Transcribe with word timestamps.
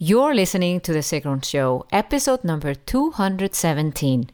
You're 0.00 0.32
listening 0.32 0.78
to 0.82 0.92
The 0.92 1.00
Sigrun 1.00 1.44
Show, 1.44 1.84
episode 1.90 2.44
number 2.44 2.72
217. 2.72 4.30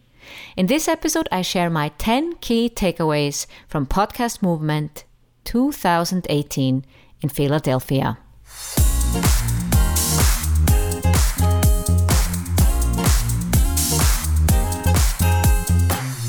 In 0.59 0.67
this 0.67 0.87
episode, 0.87 1.27
I 1.33 1.41
share 1.41 1.71
my 1.71 1.89
10 1.97 2.35
key 2.43 2.69
takeaways 2.69 3.47
from 3.67 3.87
Podcast 3.87 4.43
Movement 4.43 5.05
2018 5.45 6.85
in 7.23 7.29
Philadelphia. 7.31 8.19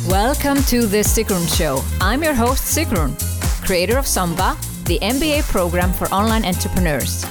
Welcome 0.07 0.63
to 0.69 0.85
The 0.87 1.03
Sigrun 1.03 1.53
Show. 1.53 1.83
I'm 1.99 2.23
your 2.23 2.35
host, 2.35 2.63
Sigrun, 2.63 3.19
creator 3.65 3.97
of 3.97 4.05
SUMBA, 4.05 4.85
the 4.85 4.97
MBA 4.99 5.43
program 5.51 5.91
for 5.91 6.07
online 6.07 6.45
entrepreneurs. 6.45 7.25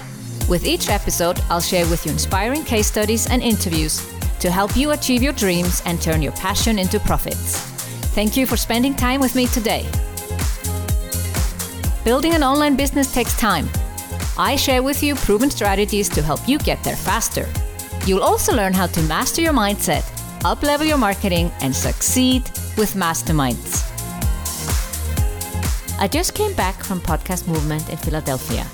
With 0.49 0.67
each 0.67 0.91
episode, 0.91 1.41
I'll 1.49 1.61
share 1.61 1.89
with 1.89 2.05
you 2.05 2.13
inspiring 2.13 2.65
case 2.65 2.87
studies 2.87 3.27
and 3.31 3.43
interviews 3.43 4.07
to 4.41 4.51
help 4.51 4.77
you 4.77 4.91
achieve 4.91 5.23
your 5.23 5.33
dreams 5.33 5.83
and 5.87 6.01
turn 6.03 6.21
your 6.21 6.33
passion 6.33 6.79
into 6.79 7.01
profits. 7.01 7.57
Thank 8.13 8.37
you 8.37 8.47
for 8.47 8.59
spending 8.59 8.95
time 8.95 9.23
with 9.23 9.35
me 9.35 9.47
today. 9.47 9.89
Building 12.05 12.35
an 12.35 12.43
online 12.43 12.77
business 12.77 13.13
takes 13.13 13.35
time. 13.39 13.71
I 14.37 14.57
share 14.57 14.83
with 14.83 15.03
you 15.03 15.15
proven 15.15 15.51
strategies 15.51 16.11
to 16.11 16.21
help 16.21 16.47
you 16.47 16.59
get 16.59 16.85
there 16.85 16.97
faster. 16.97 17.49
You'll 18.07 18.23
also 18.23 18.55
learn 18.55 18.75
how 18.75 18.87
to 18.89 19.03
master 19.05 19.41
your 19.41 19.55
mindset, 19.55 20.03
uplevel 20.41 20.87
your 20.87 20.99
marketing, 20.99 21.51
and 21.63 21.75
succeed 21.75 22.43
with 22.77 22.93
masterminds. 22.93 23.91
I 25.99 26.07
just 26.07 26.35
came 26.35 26.53
back 26.53 26.85
from 26.85 27.01
Podcast 27.01 27.49
Movement 27.49 27.89
in 27.89 27.97
Philadelphia. 27.97 28.67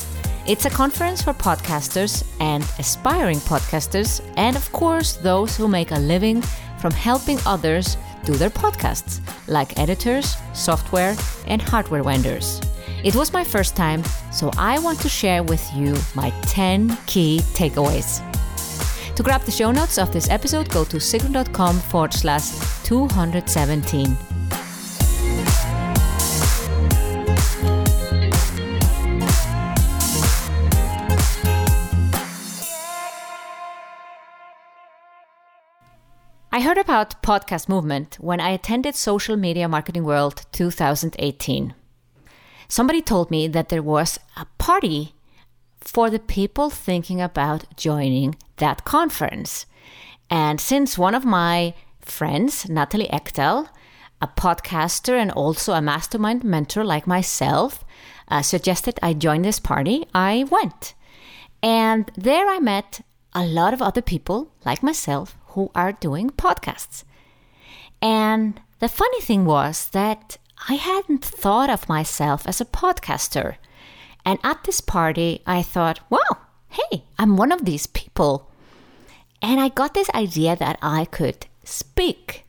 It's 0.46 0.64
a 0.64 0.70
conference 0.70 1.22
for 1.22 1.34
podcasters 1.34 2.24
and 2.40 2.64
aspiring 2.78 3.38
podcasters, 3.40 4.22
and 4.36 4.56
of 4.56 4.72
course, 4.72 5.12
those 5.12 5.56
who 5.56 5.68
make 5.68 5.90
a 5.90 5.98
living 5.98 6.42
from 6.80 6.92
helping 6.92 7.38
others 7.44 7.96
do 8.24 8.32
their 8.32 8.50
podcasts, 8.50 9.20
like 9.48 9.78
editors, 9.78 10.36
software, 10.54 11.14
and 11.46 11.60
hardware 11.60 12.02
vendors. 12.02 12.60
It 13.04 13.14
was 13.14 13.32
my 13.32 13.44
first 13.44 13.76
time, 13.76 14.02
so 14.32 14.50
I 14.56 14.78
want 14.78 14.98
to 15.00 15.08
share 15.08 15.42
with 15.42 15.64
you 15.74 15.94
my 16.14 16.30
10 16.42 16.96
key 17.06 17.40
takeaways. 17.52 18.24
To 19.14 19.22
grab 19.22 19.42
the 19.42 19.50
show 19.50 19.70
notes 19.70 19.98
of 19.98 20.10
this 20.12 20.30
episode, 20.30 20.70
go 20.70 20.84
to 20.84 20.96
sigrun.com 20.96 21.78
forward 21.80 22.14
slash 22.14 22.50
217. 22.84 24.29
Heard 36.70 36.78
about 36.78 37.20
podcast 37.20 37.68
movement 37.68 38.16
when 38.20 38.38
I 38.38 38.50
attended 38.50 38.94
Social 38.94 39.36
Media 39.36 39.66
Marketing 39.66 40.04
World 40.04 40.46
2018. 40.52 41.74
Somebody 42.68 43.02
told 43.02 43.28
me 43.28 43.48
that 43.48 43.70
there 43.70 43.82
was 43.82 44.20
a 44.36 44.46
party 44.56 45.12
for 45.80 46.10
the 46.10 46.20
people 46.20 46.70
thinking 46.70 47.20
about 47.20 47.76
joining 47.76 48.36
that 48.58 48.84
conference. 48.84 49.66
And 50.30 50.60
since 50.60 50.96
one 50.96 51.16
of 51.16 51.24
my 51.24 51.74
friends, 52.02 52.68
Natalie 52.68 53.08
Eckdahl, 53.08 53.68
a 54.22 54.28
podcaster 54.28 55.20
and 55.20 55.32
also 55.32 55.72
a 55.72 55.82
mastermind 55.82 56.44
mentor 56.44 56.84
like 56.84 57.04
myself, 57.04 57.84
uh, 58.28 58.42
suggested 58.42 58.96
I 59.02 59.14
join 59.14 59.42
this 59.42 59.58
party, 59.58 60.06
I 60.14 60.44
went. 60.48 60.94
And 61.64 62.12
there 62.16 62.46
I 62.48 62.60
met 62.60 63.00
a 63.34 63.44
lot 63.44 63.74
of 63.74 63.82
other 63.82 64.02
people 64.02 64.52
like 64.64 64.84
myself 64.84 65.36
who 65.50 65.70
are 65.74 65.92
doing 65.92 66.30
podcasts. 66.30 67.04
And 68.02 68.60
the 68.78 68.88
funny 68.88 69.20
thing 69.20 69.44
was 69.44 69.88
that 69.90 70.38
I 70.68 70.74
hadn't 70.74 71.24
thought 71.24 71.70
of 71.70 71.88
myself 71.88 72.46
as 72.46 72.60
a 72.60 72.64
podcaster. 72.64 73.56
And 74.24 74.38
at 74.44 74.64
this 74.64 74.80
party, 74.80 75.42
I 75.46 75.62
thought, 75.62 76.00
wow, 76.10 76.36
hey, 76.68 77.04
I'm 77.18 77.36
one 77.36 77.52
of 77.52 77.64
these 77.64 77.86
people. 77.86 78.50
And 79.42 79.60
I 79.60 79.68
got 79.68 79.94
this 79.94 80.10
idea 80.10 80.56
that 80.56 80.78
I 80.82 81.06
could 81.06 81.46
speak 81.64 82.44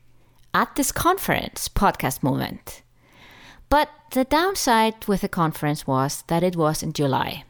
at 0.53 0.75
this 0.75 0.91
conference, 0.91 1.69
Podcast 1.69 2.21
Movement. 2.21 2.81
But 3.69 3.89
the 4.11 4.25
downside 4.25 5.07
with 5.07 5.21
the 5.21 5.29
conference 5.29 5.87
was 5.87 6.23
that 6.27 6.43
it 6.43 6.57
was 6.57 6.83
in 6.83 6.91
July. 6.91 7.45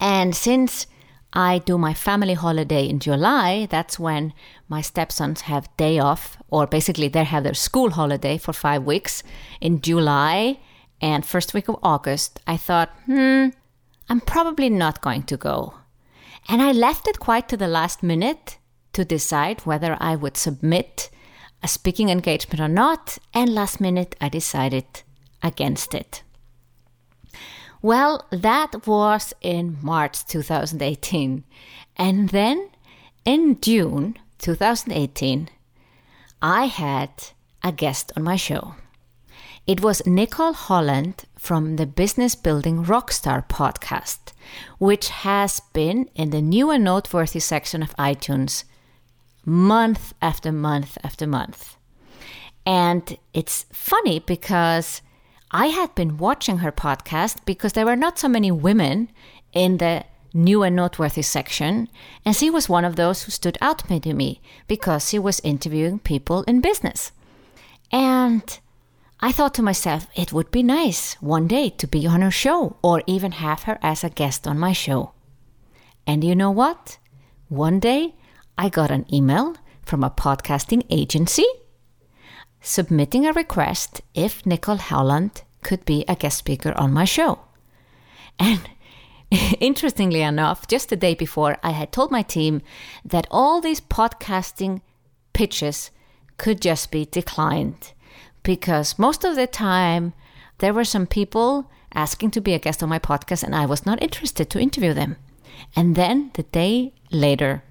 And 0.00 0.34
since 0.34 0.86
I 1.32 1.58
do 1.58 1.78
my 1.78 1.94
family 1.94 2.34
holiday 2.34 2.86
in 2.86 2.98
July. 2.98 3.66
That's 3.70 3.98
when 3.98 4.34
my 4.68 4.82
stepsons 4.82 5.42
have 5.42 5.74
day 5.76 5.98
off, 5.98 6.36
or 6.48 6.66
basically 6.66 7.08
they 7.08 7.24
have 7.24 7.44
their 7.44 7.54
school 7.54 7.90
holiday 7.90 8.36
for 8.36 8.52
five 8.52 8.84
weeks 8.84 9.22
in 9.60 9.80
July 9.80 10.58
and 11.00 11.24
first 11.24 11.54
week 11.54 11.68
of 11.68 11.78
August. 11.82 12.40
I 12.46 12.56
thought, 12.56 12.90
hmm, 13.06 13.48
I'm 14.08 14.20
probably 14.20 14.68
not 14.68 15.00
going 15.00 15.22
to 15.24 15.36
go. 15.36 15.74
And 16.48 16.60
I 16.60 16.72
left 16.72 17.08
it 17.08 17.18
quite 17.18 17.48
to 17.48 17.56
the 17.56 17.68
last 17.68 18.02
minute 18.02 18.58
to 18.92 19.04
decide 19.04 19.60
whether 19.60 19.96
I 20.00 20.16
would 20.16 20.36
submit 20.36 21.08
a 21.62 21.68
speaking 21.68 22.10
engagement 22.10 22.60
or 22.60 22.68
not. 22.68 23.18
And 23.32 23.54
last 23.54 23.80
minute, 23.80 24.16
I 24.20 24.28
decided 24.28 24.84
against 25.42 25.94
it. 25.94 26.22
Well, 27.82 28.24
that 28.30 28.86
was 28.86 29.34
in 29.40 29.76
March 29.82 30.24
2018. 30.26 31.42
And 31.96 32.28
then 32.28 32.70
in 33.24 33.60
June 33.60 34.18
2018, 34.38 35.48
I 36.40 36.66
had 36.66 37.10
a 37.64 37.72
guest 37.72 38.12
on 38.16 38.22
my 38.22 38.36
show. 38.36 38.76
It 39.66 39.80
was 39.80 40.06
Nicole 40.06 40.52
Holland 40.52 41.24
from 41.36 41.74
the 41.74 41.86
Business 41.86 42.36
Building 42.36 42.84
Rockstar 42.84 43.48
podcast, 43.48 44.32
which 44.78 45.08
has 45.08 45.60
been 45.72 46.08
in 46.14 46.30
the 46.30 46.42
new 46.42 46.70
and 46.70 46.84
noteworthy 46.84 47.40
section 47.40 47.82
of 47.82 47.96
iTunes 47.96 48.62
month 49.44 50.14
after 50.22 50.52
month 50.52 50.98
after 51.02 51.26
month. 51.26 51.76
And 52.64 53.18
it's 53.34 53.66
funny 53.72 54.20
because 54.20 55.02
I 55.54 55.66
had 55.66 55.94
been 55.94 56.16
watching 56.16 56.58
her 56.58 56.72
podcast 56.72 57.44
because 57.44 57.74
there 57.74 57.84
were 57.84 57.96
not 57.96 58.18
so 58.18 58.26
many 58.26 58.50
women 58.50 59.10
in 59.52 59.76
the 59.76 60.04
new 60.32 60.62
and 60.62 60.74
noteworthy 60.74 61.20
section, 61.20 61.88
and 62.24 62.34
she 62.34 62.48
was 62.48 62.70
one 62.70 62.86
of 62.86 62.96
those 62.96 63.22
who 63.22 63.30
stood 63.30 63.58
out 63.60 63.86
to 63.86 64.14
me 64.14 64.40
because 64.66 65.10
she 65.10 65.18
was 65.18 65.40
interviewing 65.40 65.98
people 65.98 66.42
in 66.44 66.62
business. 66.62 67.12
And 67.90 68.58
I 69.20 69.30
thought 69.30 69.52
to 69.54 69.62
myself, 69.62 70.06
it 70.16 70.32
would 70.32 70.50
be 70.50 70.62
nice 70.62 71.14
one 71.20 71.46
day 71.48 71.68
to 71.68 71.86
be 71.86 72.06
on 72.06 72.22
her 72.22 72.30
show 72.30 72.78
or 72.82 73.02
even 73.06 73.32
have 73.32 73.64
her 73.64 73.78
as 73.82 74.02
a 74.02 74.08
guest 74.08 74.46
on 74.46 74.58
my 74.58 74.72
show. 74.72 75.12
And 76.06 76.24
you 76.24 76.34
know 76.34 76.50
what? 76.50 76.96
One 77.48 77.78
day 77.78 78.14
I 78.56 78.70
got 78.70 78.90
an 78.90 79.04
email 79.12 79.56
from 79.82 80.02
a 80.02 80.10
podcasting 80.10 80.86
agency 80.88 81.44
submitting 82.62 83.26
a 83.26 83.32
request 83.32 84.00
if 84.14 84.46
Nicole 84.46 84.76
Holland 84.76 85.42
could 85.62 85.84
be 85.84 86.04
a 86.08 86.16
guest 86.16 86.38
speaker 86.38 86.72
on 86.76 86.92
my 86.92 87.04
show. 87.04 87.40
And 88.38 88.70
interestingly 89.60 90.22
enough, 90.22 90.66
just 90.68 90.88
the 90.88 90.96
day 90.96 91.14
before, 91.14 91.58
I 91.62 91.70
had 91.70 91.92
told 91.92 92.10
my 92.10 92.22
team 92.22 92.62
that 93.04 93.26
all 93.30 93.60
these 93.60 93.80
podcasting 93.80 94.80
pitches 95.32 95.90
could 96.38 96.60
just 96.60 96.90
be 96.90 97.04
declined 97.04 97.92
because 98.42 98.98
most 98.98 99.24
of 99.24 99.36
the 99.36 99.46
time 99.46 100.12
there 100.58 100.74
were 100.74 100.84
some 100.84 101.06
people 101.06 101.70
asking 101.94 102.30
to 102.32 102.40
be 102.40 102.54
a 102.54 102.58
guest 102.58 102.82
on 102.82 102.88
my 102.88 102.98
podcast 102.98 103.42
and 103.42 103.54
I 103.54 103.66
was 103.66 103.86
not 103.86 104.02
interested 104.02 104.48
to 104.50 104.60
interview 104.60 104.94
them. 104.94 105.16
And 105.76 105.94
then 105.94 106.30
the 106.34 106.44
day 106.44 106.94
later, 107.10 107.62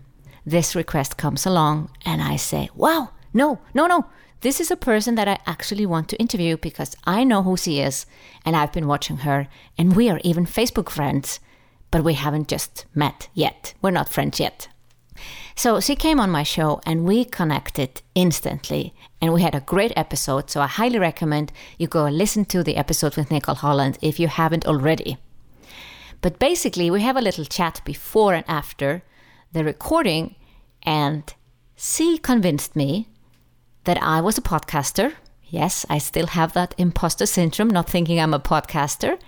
this 0.45 0.75
request 0.75 1.17
comes 1.17 1.45
along 1.45 1.91
and 2.05 2.21
I 2.21 2.35
say, 2.35 2.69
wow, 2.75 3.09
no, 3.33 3.59
no, 3.73 3.87
no, 3.87 4.05
this 4.41 4.59
is 4.59 4.71
a 4.71 4.75
person 4.75 5.15
that 5.15 5.27
I 5.27 5.37
actually 5.45 5.85
want 5.85 6.09
to 6.09 6.17
interview 6.17 6.57
because 6.57 6.95
I 7.05 7.23
know 7.23 7.43
who 7.43 7.55
she 7.55 7.79
is 7.79 8.05
and 8.43 8.55
I've 8.55 8.73
been 8.73 8.87
watching 8.87 9.17
her 9.17 9.47
and 9.77 9.95
we 9.95 10.09
are 10.09 10.19
even 10.23 10.45
Facebook 10.45 10.89
friends, 10.89 11.39
but 11.91 12.03
we 12.03 12.15
haven't 12.15 12.47
just 12.47 12.85
met 12.95 13.29
yet. 13.33 13.73
We're 13.81 13.91
not 13.91 14.09
friends 14.09 14.39
yet. 14.39 14.67
So 15.55 15.79
she 15.79 15.95
came 15.95 16.19
on 16.19 16.31
my 16.31 16.41
show 16.41 16.81
and 16.85 17.05
we 17.05 17.23
connected 17.23 18.01
instantly 18.15 18.95
and 19.21 19.31
we 19.31 19.43
had 19.43 19.53
a 19.53 19.59
great 19.59 19.93
episode. 19.95 20.49
So 20.49 20.59
I 20.59 20.67
highly 20.67 20.97
recommend 20.97 21.51
you 21.77 21.87
go 21.87 22.05
listen 22.05 22.45
to 22.45 22.63
the 22.63 22.77
episode 22.77 23.15
with 23.15 23.29
Nicole 23.29 23.55
Holland 23.55 23.99
if 24.01 24.19
you 24.19 24.27
haven't 24.27 24.65
already. 24.65 25.17
But 26.21 26.39
basically, 26.39 26.89
we 26.89 27.01
have 27.01 27.17
a 27.17 27.21
little 27.21 27.45
chat 27.45 27.81
before 27.83 28.33
and 28.33 28.45
after 28.47 29.03
the 29.53 29.63
recording, 29.63 30.35
and 30.83 31.23
she 31.75 32.19
convinced 32.19 32.75
me 32.75 33.07
that 33.83 34.01
I 34.01 34.21
was 34.21 34.37
a 34.37 34.41
podcaster. 34.41 35.13
Yes, 35.45 35.85
I 35.89 35.97
still 35.97 36.27
have 36.27 36.53
that 36.53 36.73
imposter 36.77 37.25
syndrome, 37.25 37.69
not 37.69 37.89
thinking 37.89 38.19
I'm 38.19 38.33
a 38.33 38.39
podcaster, 38.39 39.19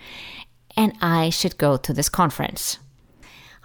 and 0.78 0.94
I 1.02 1.30
should 1.30 1.58
go 1.58 1.78
to 1.78 1.94
this 1.94 2.10
conference. 2.10 2.80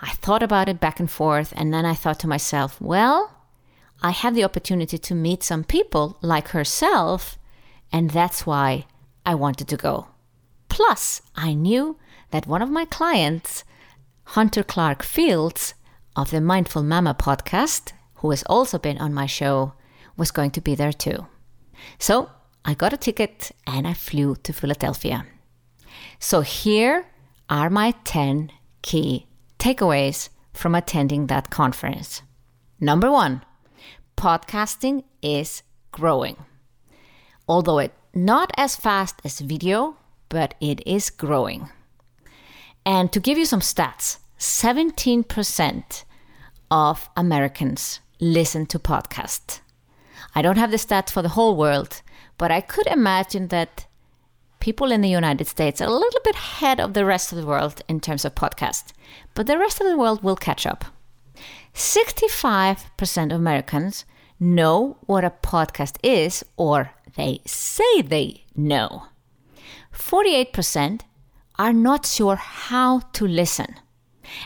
I 0.00 0.10
thought 0.10 0.42
about 0.42 0.68
it 0.68 0.80
back 0.80 1.00
and 1.00 1.10
forth, 1.10 1.52
and 1.56 1.72
then 1.72 1.84
I 1.84 1.94
thought 1.94 2.20
to 2.20 2.28
myself, 2.28 2.80
well, 2.80 3.34
I 4.02 4.10
have 4.10 4.34
the 4.34 4.44
opportunity 4.44 4.98
to 4.98 5.14
meet 5.14 5.42
some 5.42 5.64
people 5.64 6.18
like 6.22 6.48
herself, 6.48 7.38
and 7.92 8.10
that's 8.10 8.46
why 8.46 8.86
I 9.26 9.34
wanted 9.34 9.68
to 9.68 9.76
go. 9.76 10.08
Plus, 10.68 11.22
I 11.34 11.54
knew 11.54 11.96
that 12.30 12.46
one 12.46 12.62
of 12.62 12.70
my 12.70 12.84
clients, 12.84 13.64
Hunter 14.24 14.62
Clarke-Fields 14.62 15.74
of 16.14 16.30
the 16.30 16.40
Mindful 16.40 16.82
Mama 16.82 17.14
podcast, 17.14 17.92
who 18.16 18.30
has 18.30 18.42
also 18.44 18.78
been 18.78 18.98
on 18.98 19.14
my 19.14 19.26
show, 19.26 19.72
was 20.18 20.30
going 20.30 20.50
to 20.50 20.60
be 20.60 20.74
there 20.74 20.92
too. 20.92 21.26
So 21.98 22.30
I 22.64 22.74
got 22.74 22.92
a 22.92 22.98
ticket 22.98 23.52
and 23.66 23.86
I 23.88 23.94
flew 23.94 24.36
to 24.42 24.52
Philadelphia. 24.52 25.24
So 26.18 26.42
here 26.42 27.06
are 27.48 27.70
my 27.70 27.92
10 28.04 28.50
key 28.82 29.26
takeaways 29.58 30.28
from 30.52 30.74
attending 30.74 31.28
that 31.28 31.50
conference. 31.50 32.22
Number 32.80 33.10
one, 33.10 33.42
podcasting 34.16 35.04
is 35.22 35.62
growing. 35.92 36.36
Although 37.48 37.78
it 37.78 37.92
not 38.14 38.50
as 38.56 38.76
fast 38.76 39.20
as 39.24 39.40
video, 39.40 39.96
but 40.28 40.54
it 40.60 40.86
is 40.86 41.08
growing. 41.10 41.70
And 42.84 43.12
to 43.12 43.20
give 43.20 43.38
you 43.38 43.44
some 43.44 43.60
stats, 43.60 44.18
17% 44.38 46.04
of 46.70 47.08
Americans 47.16 48.00
listen 48.20 48.66
to 48.66 48.78
podcasts. 48.78 49.60
I 50.34 50.42
don't 50.42 50.58
have 50.58 50.70
the 50.70 50.76
stats 50.76 51.10
for 51.10 51.22
the 51.22 51.30
whole 51.30 51.56
world, 51.56 52.02
but 52.36 52.50
I 52.50 52.60
could 52.60 52.86
imagine 52.86 53.48
that 53.48 53.86
people 54.60 54.92
in 54.92 55.00
the 55.00 55.08
United 55.08 55.46
States 55.46 55.80
are 55.80 55.88
a 55.88 55.92
little 55.92 56.20
bit 56.24 56.34
ahead 56.34 56.80
of 56.80 56.94
the 56.94 57.04
rest 57.04 57.32
of 57.32 57.38
the 57.38 57.46
world 57.46 57.82
in 57.88 58.00
terms 58.00 58.24
of 58.24 58.34
podcasts, 58.34 58.92
but 59.34 59.46
the 59.46 59.58
rest 59.58 59.80
of 59.80 59.86
the 59.86 59.96
world 59.96 60.22
will 60.22 60.36
catch 60.36 60.66
up. 60.66 60.84
65% 61.74 63.26
of 63.26 63.32
Americans 63.32 64.04
know 64.40 64.96
what 65.06 65.24
a 65.24 65.30
podcast 65.30 65.96
is, 66.02 66.44
or 66.56 66.92
they 67.16 67.40
say 67.46 68.02
they 68.02 68.44
know. 68.56 69.04
48% 69.92 71.00
are 71.58 71.72
not 71.72 72.06
sure 72.06 72.36
how 72.36 73.00
to 73.12 73.26
listen. 73.26 73.74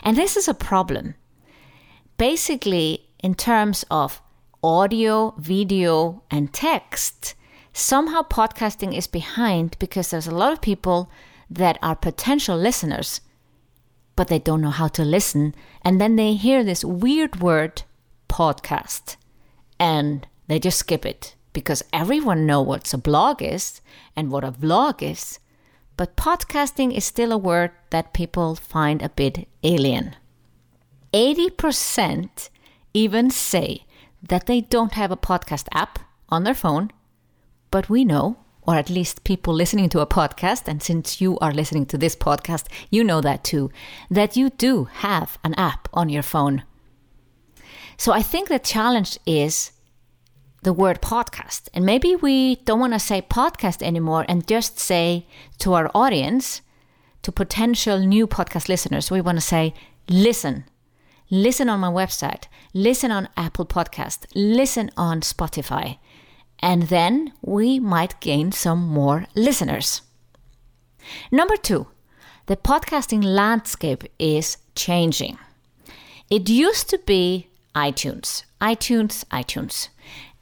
And 0.03 0.17
this 0.17 0.35
is 0.35 0.47
a 0.47 0.53
problem. 0.53 1.15
Basically, 2.17 3.09
in 3.19 3.35
terms 3.35 3.85
of 3.91 4.21
audio, 4.63 5.33
video, 5.37 6.23
and 6.31 6.53
text, 6.53 7.35
somehow 7.73 8.21
podcasting 8.21 8.95
is 8.95 9.07
behind 9.07 9.77
because 9.79 10.09
there's 10.09 10.27
a 10.27 10.35
lot 10.35 10.53
of 10.53 10.61
people 10.61 11.11
that 11.49 11.77
are 11.81 11.95
potential 11.95 12.57
listeners, 12.57 13.21
but 14.15 14.27
they 14.27 14.39
don't 14.39 14.61
know 14.61 14.69
how 14.69 14.87
to 14.87 15.03
listen. 15.03 15.53
And 15.81 15.99
then 15.99 16.15
they 16.15 16.33
hear 16.33 16.63
this 16.63 16.85
weird 16.85 17.41
word, 17.41 17.83
podcast, 18.29 19.17
and 19.79 20.25
they 20.47 20.59
just 20.59 20.79
skip 20.79 21.05
it 21.05 21.35
because 21.51 21.83
everyone 21.91 22.45
know 22.45 22.61
what 22.61 22.91
a 22.93 22.97
blog 22.97 23.41
is 23.41 23.81
and 24.15 24.31
what 24.31 24.43
a 24.43 24.51
vlog 24.51 25.01
is. 25.01 25.39
But 25.97 26.15
podcasting 26.15 26.95
is 26.95 27.05
still 27.05 27.31
a 27.31 27.37
word 27.37 27.71
that 27.91 28.13
people 28.13 28.55
find 28.55 29.01
a 29.01 29.09
bit 29.09 29.47
alien. 29.63 30.15
80% 31.13 32.49
even 32.93 33.29
say 33.29 33.85
that 34.29 34.45
they 34.45 34.61
don't 34.61 34.93
have 34.93 35.11
a 35.11 35.17
podcast 35.17 35.67
app 35.73 35.99
on 36.29 36.43
their 36.43 36.55
phone 36.55 36.91
but 37.73 37.89
we 37.89 38.05
know, 38.05 38.37
or 38.61 38.75
at 38.75 38.91
least 38.91 39.23
people 39.23 39.51
listening 39.51 39.89
to 39.89 39.99
a 39.99 40.05
podcast, 40.05 40.67
and 40.67 40.83
since 40.83 41.19
you 41.19 41.39
are 41.39 41.51
listening 41.51 41.87
to 41.87 41.97
this 41.97 42.15
podcast, 42.15 42.67
you 42.91 43.03
know 43.03 43.19
that 43.19 43.43
too, 43.43 43.71
that 44.11 44.37
you 44.37 44.51
do 44.51 44.83
have 44.83 45.39
an 45.43 45.55
app 45.55 45.89
on 45.91 46.07
your 46.07 46.21
phone. 46.21 46.61
So 47.97 48.11
I 48.11 48.21
think 48.21 48.47
the 48.47 48.59
challenge 48.59 49.17
is 49.25 49.71
the 50.61 50.71
word 50.71 51.01
podcast. 51.01 51.67
And 51.73 51.83
maybe 51.83 52.15
we 52.15 52.57
don't 52.57 52.79
want 52.79 52.93
to 52.93 52.99
say 52.99 53.23
podcast 53.23 53.81
anymore 53.81 54.23
and 54.29 54.47
just 54.47 54.77
say 54.77 55.25
to 55.57 55.73
our 55.73 55.89
audience, 55.95 56.61
to 57.23 57.31
potential 57.31 57.97
new 57.97 58.27
podcast 58.27 58.69
listeners, 58.69 59.09
we 59.09 59.19
want 59.19 59.37
to 59.37 59.41
say, 59.41 59.73
listen. 60.07 60.65
Listen 61.35 61.67
on 61.67 61.79
my 61.79 61.89
website, 61.89 62.43
listen 62.75 63.09
on 63.09 63.27
Apple 63.35 63.65
Podcast, 63.65 64.27
listen 64.35 64.91
on 64.95 65.21
Spotify 65.21 65.97
and 66.59 66.83
then 66.83 67.33
we 67.41 67.79
might 67.79 68.19
gain 68.19 68.51
some 68.51 68.77
more 68.77 69.25
listeners. 69.33 70.03
Number 71.31 71.57
two, 71.57 71.87
the 72.45 72.55
podcasting 72.55 73.23
landscape 73.23 74.03
is 74.19 74.57
changing. 74.75 75.39
It 76.29 76.49
used 76.49 76.91
to 76.91 76.99
be 76.99 77.47
iTunes, 77.73 78.43
iTunes, 78.61 79.25
iTunes. 79.31 79.89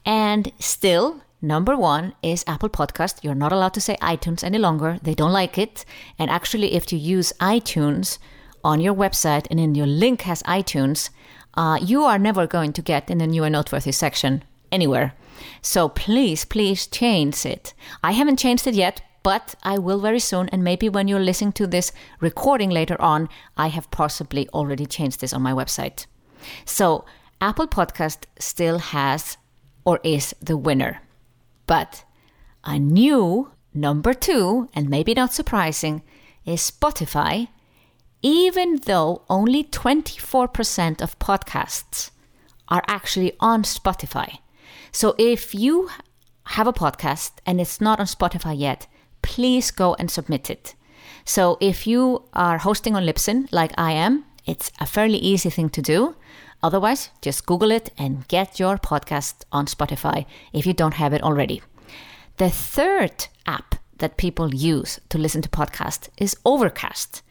And 0.04 0.52
still, 0.58 1.22
number 1.40 1.74
one 1.74 2.12
is 2.22 2.44
Apple 2.46 2.68
Podcast. 2.68 3.24
You're 3.24 3.34
not 3.34 3.52
allowed 3.52 3.72
to 3.72 3.80
say 3.80 3.96
iTunes 4.02 4.44
any 4.44 4.58
longer. 4.58 4.98
They 5.02 5.14
don't 5.14 5.32
like 5.32 5.56
it. 5.56 5.86
And 6.18 6.30
actually, 6.30 6.74
if 6.74 6.92
you 6.92 6.98
use 6.98 7.32
iTunes 7.40 8.18
on 8.64 8.80
your 8.80 8.94
website 8.94 9.46
and 9.50 9.58
in 9.58 9.74
your 9.74 9.86
link 9.86 10.22
has 10.22 10.42
iTunes, 10.44 11.10
uh, 11.54 11.78
you 11.80 12.04
are 12.04 12.18
never 12.18 12.46
going 12.46 12.72
to 12.72 12.82
get 12.82 13.10
in 13.10 13.18
the 13.18 13.26
new 13.26 13.44
and 13.44 13.52
noteworthy 13.52 13.92
section 13.92 14.44
anywhere. 14.70 15.14
So 15.60 15.88
please, 15.88 16.44
please 16.44 16.86
change 16.86 17.44
it. 17.44 17.74
I 18.02 18.12
haven't 18.12 18.38
changed 18.38 18.66
it 18.66 18.74
yet, 18.74 19.02
but 19.22 19.54
I 19.62 19.78
will 19.78 20.00
very 20.00 20.20
soon. 20.20 20.48
And 20.48 20.64
maybe 20.64 20.88
when 20.88 21.08
you're 21.08 21.20
listening 21.20 21.52
to 21.52 21.66
this 21.66 21.92
recording 22.20 22.70
later 22.70 23.00
on, 23.00 23.28
I 23.56 23.68
have 23.68 23.90
possibly 23.90 24.48
already 24.50 24.86
changed 24.86 25.20
this 25.20 25.32
on 25.32 25.42
my 25.42 25.52
website. 25.52 26.06
So 26.64 27.04
Apple 27.40 27.68
Podcast 27.68 28.24
still 28.38 28.78
has 28.78 29.36
or 29.84 30.00
is 30.02 30.34
the 30.40 30.56
winner. 30.56 31.02
But 31.66 32.04
a 32.64 32.78
new 32.78 33.50
number 33.74 34.14
two, 34.14 34.68
and 34.74 34.88
maybe 34.88 35.14
not 35.14 35.32
surprising, 35.32 36.02
is 36.44 36.70
Spotify, 36.70 37.48
even 38.22 38.80
though 38.86 39.22
only 39.28 39.64
24% 39.64 41.02
of 41.02 41.18
podcasts 41.18 42.10
are 42.68 42.82
actually 42.86 43.32
on 43.40 43.64
Spotify. 43.64 44.38
So 44.92 45.14
if 45.18 45.54
you 45.54 45.90
have 46.44 46.66
a 46.66 46.72
podcast 46.72 47.32
and 47.44 47.60
it's 47.60 47.80
not 47.80 48.00
on 48.00 48.06
Spotify 48.06 48.58
yet, 48.58 48.86
please 49.22 49.70
go 49.70 49.94
and 49.94 50.10
submit 50.10 50.50
it. 50.50 50.74
So 51.24 51.58
if 51.60 51.86
you 51.86 52.24
are 52.32 52.58
hosting 52.58 52.96
on 52.96 53.04
Libsyn 53.04 53.48
like 53.52 53.72
I 53.76 53.92
am, 53.92 54.24
it's 54.44 54.72
a 54.80 54.86
fairly 54.86 55.18
easy 55.18 55.50
thing 55.50 55.70
to 55.70 55.82
do. 55.82 56.16
Otherwise, 56.62 57.10
just 57.20 57.46
Google 57.46 57.70
it 57.70 57.90
and 57.98 58.26
get 58.28 58.60
your 58.60 58.76
podcast 58.78 59.44
on 59.50 59.66
Spotify 59.66 60.26
if 60.52 60.66
you 60.66 60.72
don't 60.72 60.94
have 60.94 61.12
it 61.12 61.22
already. 61.22 61.62
The 62.36 62.50
third 62.50 63.26
app 63.46 63.76
that 63.98 64.16
people 64.16 64.54
use 64.54 65.00
to 65.10 65.18
listen 65.18 65.42
to 65.42 65.48
podcasts 65.48 66.08
is 66.16 66.36
Overcast. 66.44 67.22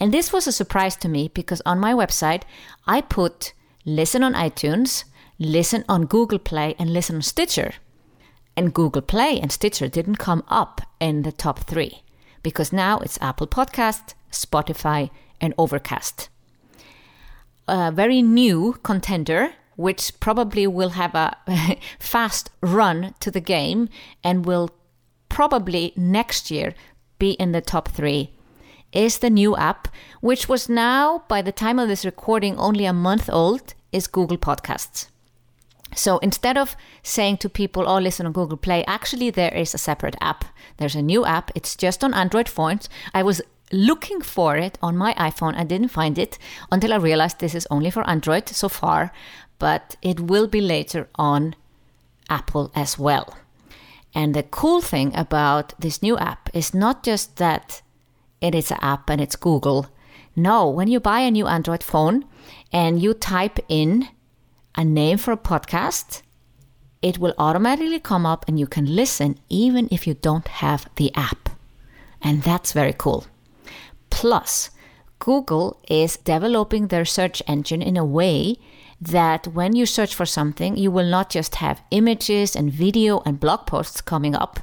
And 0.00 0.14
this 0.14 0.32
was 0.32 0.46
a 0.46 0.52
surprise 0.52 0.96
to 0.96 1.08
me 1.08 1.28
because 1.28 1.60
on 1.66 1.78
my 1.78 1.92
website, 1.92 2.42
I 2.86 3.02
put 3.02 3.52
listen 3.84 4.22
on 4.22 4.32
iTunes, 4.32 5.04
listen 5.38 5.84
on 5.88 6.06
Google 6.06 6.38
Play 6.38 6.74
and 6.78 6.92
listen 6.92 7.16
on 7.16 7.22
Stitcher. 7.22 7.74
And 8.56 8.72
Google 8.74 9.02
Play 9.02 9.38
and 9.38 9.52
Stitcher 9.52 9.88
didn't 9.88 10.16
come 10.16 10.42
up 10.48 10.80
in 11.00 11.22
the 11.22 11.32
top 11.32 11.60
three 11.60 12.02
because 12.42 12.72
now 12.72 12.98
it's 12.98 13.18
Apple 13.20 13.46
Podcast, 13.46 14.14
Spotify, 14.32 15.10
and 15.40 15.54
Overcast. 15.58 16.30
A 17.68 17.92
very 17.92 18.22
new 18.22 18.78
contender, 18.82 19.52
which 19.76 20.18
probably 20.18 20.66
will 20.66 20.90
have 20.90 21.14
a 21.14 21.36
fast 21.98 22.50
run 22.62 23.14
to 23.20 23.30
the 23.30 23.40
game 23.40 23.88
and 24.24 24.46
will 24.46 24.70
probably 25.28 25.92
next 25.96 26.50
year 26.50 26.74
be 27.18 27.32
in 27.32 27.52
the 27.52 27.60
top 27.60 27.88
three, 27.88 28.32
is 28.92 29.18
the 29.18 29.30
new 29.30 29.56
app, 29.56 29.88
which 30.20 30.48
was 30.48 30.68
now, 30.68 31.24
by 31.28 31.42
the 31.42 31.52
time 31.52 31.78
of 31.78 31.88
this 31.88 32.04
recording, 32.04 32.58
only 32.58 32.84
a 32.84 32.92
month 32.92 33.28
old, 33.30 33.74
is 33.92 34.06
Google 34.06 34.38
Podcasts. 34.38 35.06
So 35.94 36.18
instead 36.18 36.56
of 36.56 36.76
saying 37.02 37.38
to 37.38 37.48
people, 37.48 37.88
oh, 37.88 37.98
listen 37.98 38.26
on 38.26 38.32
Google 38.32 38.56
Play, 38.56 38.84
actually, 38.86 39.30
there 39.30 39.54
is 39.54 39.74
a 39.74 39.78
separate 39.78 40.16
app. 40.20 40.44
There's 40.76 40.94
a 40.94 41.02
new 41.02 41.24
app. 41.24 41.50
It's 41.54 41.76
just 41.76 42.04
on 42.04 42.14
Android 42.14 42.48
phones. 42.48 42.88
I 43.12 43.22
was 43.22 43.42
looking 43.72 44.20
for 44.20 44.56
it 44.56 44.78
on 44.82 44.96
my 44.96 45.14
iPhone. 45.14 45.56
I 45.56 45.64
didn't 45.64 45.88
find 45.88 46.18
it 46.18 46.38
until 46.70 46.92
I 46.92 46.96
realized 46.96 47.38
this 47.38 47.54
is 47.54 47.66
only 47.70 47.90
for 47.90 48.08
Android 48.08 48.48
so 48.48 48.68
far, 48.68 49.12
but 49.58 49.96
it 50.02 50.20
will 50.20 50.46
be 50.46 50.60
later 50.60 51.08
on 51.16 51.54
Apple 52.28 52.70
as 52.74 52.98
well. 52.98 53.36
And 54.14 54.34
the 54.34 54.42
cool 54.42 54.80
thing 54.80 55.14
about 55.14 55.74
this 55.78 56.02
new 56.02 56.16
app 56.18 56.50
is 56.52 56.74
not 56.74 57.04
just 57.04 57.36
that 57.36 57.82
it 58.40 58.54
is 58.54 58.70
an 58.70 58.78
app 58.80 59.10
and 59.10 59.20
it's 59.20 59.36
Google. 59.36 59.86
No, 60.36 60.68
when 60.68 60.88
you 60.88 61.00
buy 61.00 61.20
a 61.20 61.30
new 61.30 61.46
Android 61.46 61.82
phone 61.82 62.24
and 62.72 63.02
you 63.02 63.14
type 63.14 63.58
in 63.68 64.08
a 64.74 64.84
name 64.84 65.18
for 65.18 65.32
a 65.32 65.36
podcast, 65.36 66.22
it 67.02 67.18
will 67.18 67.34
automatically 67.38 67.98
come 67.98 68.26
up 68.26 68.44
and 68.46 68.58
you 68.58 68.66
can 68.66 68.94
listen 68.94 69.38
even 69.48 69.88
if 69.90 70.06
you 70.06 70.14
don't 70.14 70.48
have 70.48 70.88
the 70.96 71.14
app. 71.14 71.50
And 72.22 72.42
that's 72.42 72.72
very 72.72 72.94
cool. 72.96 73.26
Plus, 74.10 74.70
Google 75.18 75.80
is 75.88 76.16
developing 76.16 76.88
their 76.88 77.04
search 77.04 77.42
engine 77.46 77.82
in 77.82 77.96
a 77.96 78.04
way 78.04 78.56
that 79.00 79.46
when 79.48 79.74
you 79.74 79.86
search 79.86 80.14
for 80.14 80.26
something, 80.26 80.76
you 80.76 80.90
will 80.90 81.08
not 81.08 81.30
just 81.30 81.56
have 81.56 81.82
images 81.90 82.54
and 82.54 82.72
video 82.72 83.20
and 83.24 83.40
blog 83.40 83.66
posts 83.66 84.00
coming 84.00 84.34
up. 84.34 84.60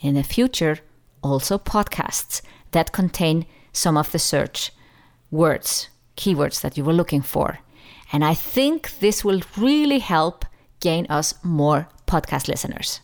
In 0.00 0.14
the 0.14 0.22
future, 0.22 0.78
also 1.22 1.58
podcasts 1.58 2.42
that 2.72 2.92
contain 2.92 3.46
some 3.72 3.96
of 3.96 4.12
the 4.12 4.18
search 4.18 4.72
words, 5.30 5.88
keywords 6.16 6.60
that 6.60 6.76
you 6.76 6.84
were 6.84 6.92
looking 6.92 7.22
for. 7.22 7.58
And 8.12 8.24
I 8.24 8.34
think 8.34 8.98
this 8.98 9.24
will 9.24 9.42
really 9.56 10.00
help 10.00 10.44
gain 10.80 11.06
us 11.08 11.34
more 11.44 11.88
podcast 12.06 12.48
listeners. 12.48 13.00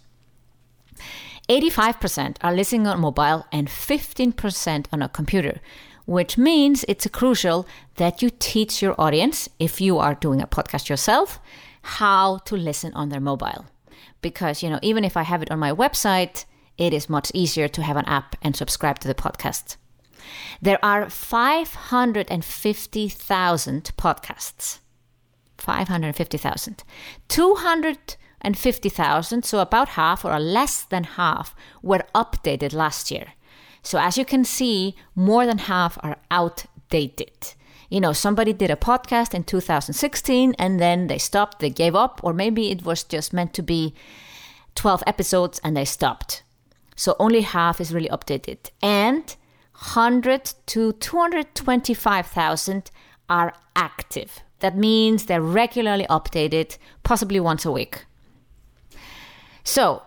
85% 1.49 2.39
are 2.43 2.55
listening 2.55 2.87
on 2.89 3.01
mobile 3.01 3.47
and 3.53 3.69
15% 3.69 4.87
on 4.93 5.03
a 5.03 5.09
computer, 5.09 5.61
which 6.05 6.37
means 6.37 6.85
it's 6.89 7.07
crucial 7.07 7.67
that 7.97 8.21
you 8.21 8.31
teach 8.31 8.83
your 8.83 9.01
audience, 9.01 9.49
if 9.61 9.81
you 9.81 9.99
are 9.99 10.15
doing 10.15 10.43
a 10.43 10.47
podcast 10.47 10.89
yourself, 10.89 11.39
how 11.83 12.39
to 12.39 12.57
listen 12.57 12.93
on 12.95 13.11
their 13.11 13.21
mobile. 13.21 13.67
Because, 14.23 14.63
you 14.63 14.71
know, 14.71 14.81
even 14.83 15.05
if 15.05 15.17
I 15.17 15.23
have 15.23 15.43
it 15.43 15.51
on 15.53 15.61
my 15.61 15.73
website, 15.73 16.47
it 16.79 16.93
is 16.93 17.09
much 17.09 17.31
easier 17.35 17.69
to 17.69 17.83
have 17.83 17.97
an 17.97 18.05
app 18.07 18.37
and 18.43 18.57
subscribe 18.57 18.99
to 19.01 19.09
the 19.09 19.15
podcast. 19.15 19.77
There 20.61 20.85
are 20.85 21.09
550,000 21.09 23.93
podcasts. 23.97 24.81
550,000. 25.59 26.85
250,000, 27.29 29.45
so 29.45 29.61
about 29.61 29.91
half 29.91 30.25
or 30.25 30.39
less 30.39 30.85
than 30.85 31.05
half, 31.05 31.55
were 31.83 32.05
updated 32.15 32.73
last 32.73 33.11
year. 33.11 33.35
So 33.83 33.99
as 33.99 34.17
you 34.19 34.25
can 34.25 34.45
see, 34.45 34.95
more 35.15 35.47
than 35.47 35.59
half 35.59 35.99
are 36.03 36.17
outdated. 36.31 37.55
You 37.89 38.01
know, 38.01 38.13
somebody 38.13 38.53
did 38.53 38.71
a 38.71 38.77
podcast 38.77 39.33
in 39.33 39.45
2016 39.45 40.57
and 40.59 40.81
then 40.81 41.07
they 41.07 41.19
stopped, 41.19 41.61
they 41.61 41.71
gave 41.71 41.95
up, 41.95 42.21
or 42.25 42.33
maybe 42.33 42.73
it 42.73 42.85
was 42.85 43.05
just 43.05 43.33
meant 43.33 43.55
to 43.55 43.63
be 43.63 43.95
12 44.75 45.05
episodes 45.07 45.61
and 45.63 45.77
they 45.77 45.85
stopped. 45.85 46.43
So 46.97 47.15
only 47.19 47.43
half 47.43 47.81
is 47.81 47.95
really 47.95 48.09
updated. 48.09 48.71
And 48.83 49.37
100 49.73 50.55
to 50.67 50.93
225,000 50.95 52.91
are 53.29 53.53
active. 53.77 54.41
That 54.61 54.77
means 54.77 55.27
they're 55.27 55.43
regularly 55.43 56.07
updated, 56.09 56.79
possibly 57.03 57.39
once 57.39 57.67
a 57.67 57.71
week. 57.71 58.07
So, 59.63 60.03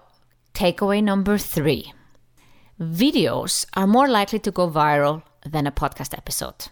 takeaway 0.53 1.03
number 1.03 1.37
three 1.37 1.93
videos 2.81 3.65
are 3.75 3.85
more 3.85 4.07
likely 4.07 4.39
to 4.39 4.51
go 4.51 4.69
viral 4.69 5.21
than 5.45 5.67
a 5.67 5.71
podcast 5.71 6.17
episode. 6.17 6.69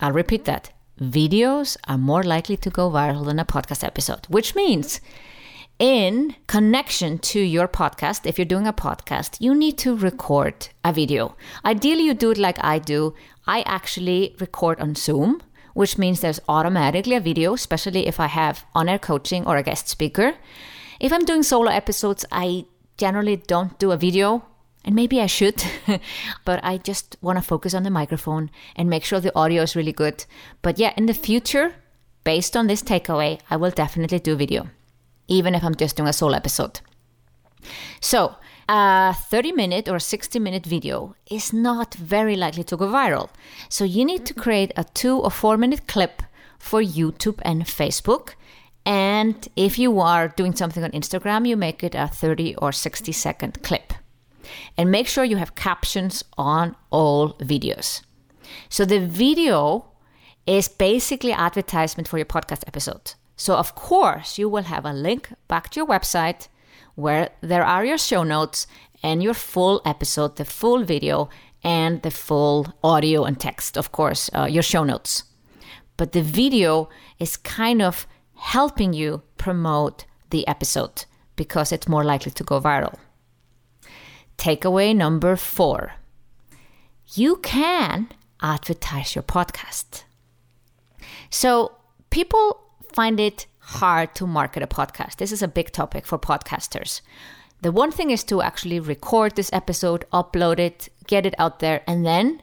I'll 0.00 0.12
repeat 0.12 0.44
that. 0.44 0.70
Videos 1.00 1.76
are 1.88 1.98
more 1.98 2.22
likely 2.22 2.56
to 2.58 2.70
go 2.70 2.90
viral 2.90 3.24
than 3.24 3.38
a 3.38 3.44
podcast 3.44 3.82
episode, 3.82 4.26
which 4.28 4.54
means 4.54 5.00
in 5.78 6.36
connection 6.46 7.18
to 7.18 7.40
your 7.40 7.66
podcast, 7.66 8.26
if 8.26 8.38
you're 8.38 8.44
doing 8.44 8.66
a 8.66 8.72
podcast, 8.72 9.40
you 9.40 9.54
need 9.54 9.76
to 9.78 9.96
record 9.96 10.68
a 10.84 10.92
video. 10.92 11.36
Ideally, 11.64 12.04
you 12.04 12.14
do 12.14 12.30
it 12.30 12.38
like 12.38 12.62
I 12.62 12.78
do. 12.78 13.14
I 13.46 13.62
actually 13.62 14.36
record 14.38 14.80
on 14.80 14.94
Zoom, 14.94 15.42
which 15.74 15.98
means 15.98 16.20
there's 16.20 16.40
automatically 16.48 17.16
a 17.16 17.20
video, 17.20 17.54
especially 17.54 18.06
if 18.06 18.20
I 18.20 18.28
have 18.28 18.64
on 18.74 18.88
air 18.88 18.98
coaching 18.98 19.46
or 19.46 19.56
a 19.56 19.62
guest 19.62 19.88
speaker. 19.88 20.34
If 21.00 21.12
I'm 21.12 21.24
doing 21.24 21.42
solo 21.42 21.70
episodes, 21.70 22.24
I 22.30 22.66
generally 22.96 23.36
don't 23.36 23.76
do 23.80 23.90
a 23.90 23.96
video, 23.96 24.44
and 24.84 24.94
maybe 24.94 25.20
I 25.20 25.26
should, 25.26 25.64
but 26.44 26.62
I 26.62 26.78
just 26.78 27.16
want 27.20 27.38
to 27.38 27.42
focus 27.42 27.74
on 27.74 27.82
the 27.82 27.90
microphone 27.90 28.50
and 28.76 28.88
make 28.88 29.04
sure 29.04 29.18
the 29.18 29.36
audio 29.36 29.62
is 29.62 29.74
really 29.74 29.92
good. 29.92 30.24
But 30.62 30.78
yeah, 30.78 30.94
in 30.96 31.06
the 31.06 31.14
future, 31.14 31.74
based 32.22 32.56
on 32.56 32.68
this 32.68 32.82
takeaway, 32.82 33.40
I 33.50 33.56
will 33.56 33.72
definitely 33.72 34.20
do 34.20 34.36
video 34.36 34.68
even 35.28 35.54
if 35.54 35.64
I'm 35.64 35.74
just 35.74 35.96
doing 35.96 36.08
a 36.08 36.12
solo 36.12 36.34
episode. 36.34 36.80
So, 38.00 38.36
a 38.68 39.14
30 39.14 39.52
minute 39.52 39.88
or 39.88 39.98
60 39.98 40.38
minute 40.38 40.66
video 40.66 41.14
is 41.30 41.52
not 41.52 41.94
very 41.94 42.36
likely 42.36 42.64
to 42.64 42.76
go 42.76 42.86
viral. 42.88 43.30
So, 43.68 43.84
you 43.84 44.04
need 44.04 44.26
to 44.26 44.34
create 44.34 44.72
a 44.76 44.84
two 44.84 45.18
or 45.18 45.30
four 45.30 45.56
minute 45.56 45.86
clip 45.86 46.22
for 46.58 46.82
YouTube 46.82 47.40
and 47.42 47.64
Facebook. 47.64 48.34
And 48.86 49.48
if 49.56 49.78
you 49.78 50.00
are 50.00 50.28
doing 50.28 50.54
something 50.54 50.84
on 50.84 50.90
Instagram, 50.90 51.48
you 51.48 51.56
make 51.56 51.82
it 51.82 51.94
a 51.94 52.08
30 52.08 52.56
or 52.56 52.72
60 52.72 53.12
second 53.12 53.62
clip. 53.62 53.94
And 54.76 54.90
make 54.90 55.08
sure 55.08 55.24
you 55.24 55.38
have 55.38 55.54
captions 55.54 56.22
on 56.36 56.76
all 56.90 57.32
videos. 57.34 58.02
So, 58.68 58.84
the 58.84 59.00
video 59.00 59.86
is 60.46 60.68
basically 60.68 61.32
advertisement 61.32 62.08
for 62.08 62.18
your 62.18 62.26
podcast 62.26 62.64
episode. 62.66 63.14
So, 63.36 63.56
of 63.56 63.74
course, 63.74 64.38
you 64.38 64.48
will 64.48 64.64
have 64.64 64.84
a 64.84 64.92
link 64.92 65.32
back 65.48 65.70
to 65.70 65.80
your 65.80 65.86
website 65.86 66.48
where 66.94 67.30
there 67.40 67.64
are 67.64 67.84
your 67.84 67.98
show 67.98 68.22
notes 68.22 68.66
and 69.02 69.22
your 69.22 69.34
full 69.34 69.82
episode, 69.84 70.36
the 70.36 70.44
full 70.44 70.84
video, 70.84 71.28
and 71.62 72.02
the 72.02 72.10
full 72.10 72.72
audio 72.82 73.24
and 73.24 73.40
text, 73.40 73.76
of 73.76 73.90
course, 73.90 74.30
uh, 74.34 74.44
your 74.44 74.62
show 74.62 74.84
notes. 74.84 75.24
But 75.96 76.12
the 76.12 76.22
video 76.22 76.88
is 77.18 77.36
kind 77.36 77.82
of 77.82 78.06
helping 78.36 78.92
you 78.92 79.22
promote 79.36 80.04
the 80.30 80.46
episode 80.46 81.04
because 81.36 81.72
it's 81.72 81.88
more 81.88 82.04
likely 82.04 82.32
to 82.32 82.44
go 82.44 82.60
viral. 82.60 82.96
Takeaway 84.38 84.94
number 84.94 85.36
four 85.36 85.94
you 87.12 87.36
can 87.36 88.08
advertise 88.40 89.14
your 89.14 89.22
podcast. 89.22 90.04
So, 91.30 91.76
people 92.10 92.63
find 92.94 93.18
it 93.18 93.46
hard 93.58 94.14
to 94.14 94.26
market 94.26 94.62
a 94.62 94.66
podcast. 94.68 95.16
This 95.16 95.32
is 95.32 95.42
a 95.42 95.48
big 95.48 95.72
topic 95.72 96.06
for 96.06 96.18
podcasters. 96.18 97.00
The 97.60 97.72
one 97.72 97.90
thing 97.90 98.10
is 98.10 98.22
to 98.24 98.40
actually 98.40 98.78
record 98.78 99.34
this 99.34 99.50
episode, 99.52 100.04
upload 100.12 100.58
it, 100.58 100.88
get 101.06 101.26
it 101.26 101.34
out 101.38 101.58
there, 101.58 101.82
and 101.86 102.06
then 102.06 102.40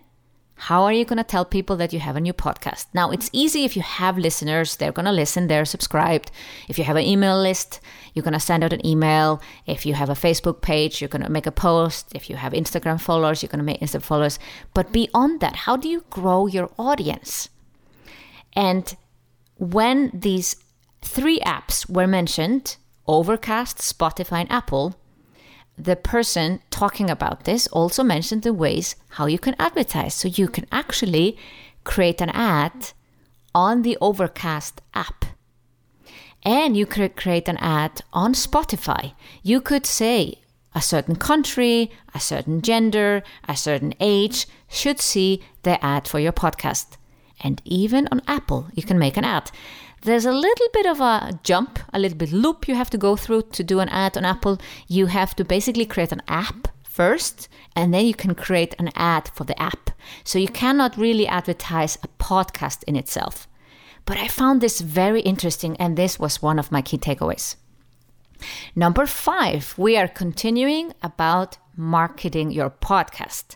how 0.55 0.83
are 0.83 0.93
you 0.93 1.05
going 1.05 1.17
to 1.17 1.23
tell 1.23 1.45
people 1.45 1.75
that 1.77 1.93
you 1.93 1.99
have 1.99 2.15
a 2.15 2.21
new 2.21 2.33
podcast? 2.33 2.85
Now, 2.93 3.11
it's 3.11 3.29
easy 3.33 3.63
if 3.63 3.75
you 3.75 3.81
have 3.81 4.17
listeners, 4.17 4.75
they're 4.75 4.91
going 4.91 5.05
to 5.05 5.11
listen, 5.11 5.47
they're 5.47 5.65
subscribed. 5.65 6.31
If 6.67 6.77
you 6.77 6.83
have 6.83 6.97
an 6.97 7.05
email 7.05 7.41
list, 7.41 7.79
you're 8.13 8.21
going 8.21 8.33
to 8.33 8.39
send 8.39 8.63
out 8.63 8.73
an 8.73 8.85
email. 8.85 9.41
If 9.65 9.85
you 9.85 9.93
have 9.95 10.09
a 10.09 10.13
Facebook 10.13 10.61
page, 10.61 11.01
you're 11.01 11.07
going 11.07 11.23
to 11.23 11.31
make 11.31 11.47
a 11.47 11.51
post. 11.51 12.11
If 12.13 12.29
you 12.29 12.35
have 12.35 12.53
Instagram 12.53 12.99
followers, 13.01 13.41
you're 13.41 13.49
going 13.49 13.65
to 13.65 13.65
make 13.65 13.79
Instagram 13.79 14.03
followers. 14.03 14.37
But 14.73 14.91
beyond 14.91 15.39
that, 15.39 15.55
how 15.55 15.77
do 15.77 15.87
you 15.87 16.03
grow 16.09 16.45
your 16.45 16.69
audience? 16.77 17.49
And 18.53 18.95
when 19.61 20.09
these 20.11 20.55
three 21.03 21.39
apps 21.41 21.87
were 21.87 22.07
mentioned 22.07 22.77
Overcast, 23.07 23.77
Spotify, 23.77 24.41
and 24.41 24.51
Apple 24.51 24.95
the 25.77 25.95
person 25.95 26.59
talking 26.69 27.09
about 27.09 27.45
this 27.45 27.67
also 27.67 28.03
mentioned 28.03 28.43
the 28.43 28.53
ways 28.53 28.95
how 29.09 29.25
you 29.25 29.39
can 29.39 29.55
advertise. 29.57 30.13
So 30.13 30.27
you 30.27 30.47
can 30.47 30.65
actually 30.71 31.37
create 31.83 32.21
an 32.21 32.29
ad 32.29 32.91
on 33.55 33.81
the 33.81 33.97
Overcast 34.01 34.81
app. 34.93 35.25
And 36.43 36.75
you 36.75 36.85
could 36.85 37.15
create 37.15 37.47
an 37.47 37.57
ad 37.57 38.01
on 38.13 38.33
Spotify. 38.33 39.13
You 39.43 39.61
could 39.61 39.85
say 39.85 40.41
a 40.73 40.81
certain 40.81 41.15
country, 41.15 41.91
a 42.13 42.19
certain 42.19 42.61
gender, 42.61 43.23
a 43.47 43.55
certain 43.55 43.93
age 43.99 44.47
should 44.69 44.99
see 44.99 45.41
the 45.63 45.83
ad 45.83 46.07
for 46.07 46.19
your 46.19 46.33
podcast. 46.33 46.97
And 47.41 47.61
even 47.65 48.07
on 48.11 48.21
Apple, 48.27 48.67
you 48.73 48.83
can 48.83 48.99
make 48.99 49.17
an 49.17 49.25
ad. 49.25 49.51
There's 50.03 50.25
a 50.25 50.31
little 50.31 50.67
bit 50.73 50.85
of 50.85 50.99
a 50.99 51.39
jump, 51.43 51.79
a 51.93 51.99
little 51.99 52.17
bit 52.17 52.31
loop 52.31 52.67
you 52.67 52.75
have 52.75 52.89
to 52.91 52.97
go 52.97 53.15
through 53.15 53.43
to 53.53 53.63
do 53.63 53.79
an 53.79 53.89
ad 53.89 54.17
on 54.17 54.25
Apple. 54.25 54.59
You 54.87 55.07
have 55.07 55.35
to 55.35 55.43
basically 55.43 55.85
create 55.85 56.11
an 56.11 56.23
app 56.27 56.69
first, 56.83 57.49
and 57.75 57.93
then 57.93 58.05
you 58.05 58.13
can 58.13 58.35
create 58.35 58.75
an 58.79 58.89
ad 58.95 59.29
for 59.35 59.43
the 59.43 59.59
app. 59.61 59.91
So 60.23 60.39
you 60.39 60.47
cannot 60.47 60.97
really 60.97 61.27
advertise 61.27 61.97
a 62.03 62.07
podcast 62.23 62.83
in 62.87 62.95
itself. 62.95 63.47
But 64.05 64.17
I 64.17 64.27
found 64.27 64.61
this 64.61 64.81
very 64.81 65.21
interesting, 65.21 65.77
and 65.77 65.97
this 65.97 66.19
was 66.19 66.41
one 66.41 66.59
of 66.59 66.71
my 66.71 66.81
key 66.81 66.97
takeaways. 66.97 67.55
Number 68.75 69.05
five, 69.05 69.75
we 69.77 69.97
are 69.97 70.07
continuing 70.07 70.93
about 71.03 71.57
marketing 71.77 72.51
your 72.51 72.71
podcast. 72.71 73.55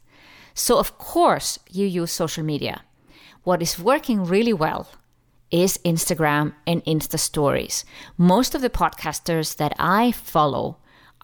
So, 0.54 0.77
of 0.77 0.98
course, 0.98 1.60
you 1.70 1.86
use 1.86 2.12
social 2.12 2.44
media 2.44 2.82
what 3.46 3.62
is 3.62 3.80
working 3.80 4.25
really 4.25 4.54
well 4.54 4.88
is 5.52 5.78
Instagram 5.86 6.54
and 6.66 6.84
Insta 6.86 7.20
stories. 7.20 7.86
Most 8.18 8.56
of 8.56 8.62
the 8.62 8.72
podcasters 8.72 9.56
that 9.58 9.74
I 9.78 10.12
follow 10.12 10.78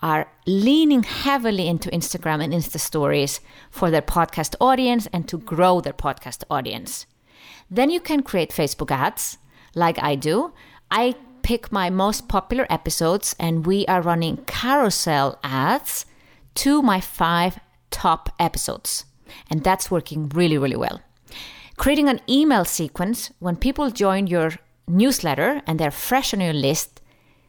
are 0.03 0.31
leaning 0.45 1.01
heavily 1.01 1.67
into 1.67 1.89
Instagram 1.89 2.43
and 2.43 2.53
Insta 2.53 2.79
stories 2.79 3.39
for 3.71 3.89
their 3.89 4.03
podcast 4.03 4.55
audience 4.61 5.07
and 5.11 5.27
to 5.27 5.39
grow 5.39 5.81
their 5.81 5.93
podcast 5.93 6.43
audience. 6.49 7.07
Then 7.71 7.89
you 7.89 7.99
can 7.99 8.21
create 8.21 8.51
Facebook 8.51 8.91
ads 8.91 9.39
like 9.73 10.01
I 10.01 10.13
do. 10.15 10.53
I 10.91 11.15
pick 11.41 11.71
my 11.71 11.89
most 11.89 12.27
popular 12.27 12.67
episodes 12.69 13.35
and 13.39 13.65
we 13.65 13.85
are 13.87 14.01
running 14.01 14.37
carousel 14.45 15.39
ads 15.43 16.05
to 16.53 16.83
my 16.83 17.01
five 17.01 17.59
top 17.89 18.29
episodes. 18.39 19.05
And 19.49 19.63
that's 19.63 19.89
working 19.89 20.29
really, 20.29 20.59
really 20.59 20.75
well. 20.75 21.01
Creating 21.77 22.09
an 22.09 22.19
email 22.29 22.65
sequence 22.65 23.31
when 23.39 23.55
people 23.55 23.89
join 23.89 24.27
your 24.27 24.51
newsletter 24.87 25.61
and 25.65 25.79
they're 25.79 25.91
fresh 25.91 26.33
on 26.33 26.41
your 26.41 26.53
list, 26.53 27.01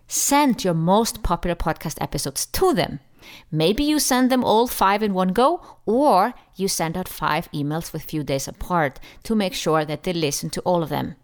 send 0.06 0.64
your 0.64 0.74
most 0.74 1.22
popular 1.22 1.54
podcast 1.54 2.00
episodes 2.00 2.46
to 2.46 2.72
them. 2.72 3.00
Maybe 3.50 3.84
you 3.84 3.98
send 3.98 4.30
them 4.30 4.44
all 4.44 4.66
five 4.66 5.02
in 5.02 5.14
one 5.14 5.28
go, 5.28 5.60
or 5.86 6.34
you 6.56 6.68
send 6.68 6.96
out 6.96 7.08
five 7.08 7.50
emails 7.52 7.92
with 7.92 8.02
few 8.02 8.24
days 8.24 8.48
apart 8.48 8.98
to 9.24 9.34
make 9.34 9.54
sure 9.54 9.84
that 9.84 10.02
they 10.02 10.12
listen 10.12 10.50
to 10.50 10.60
all 10.62 10.82
of 10.82 10.88
them. 10.88 11.16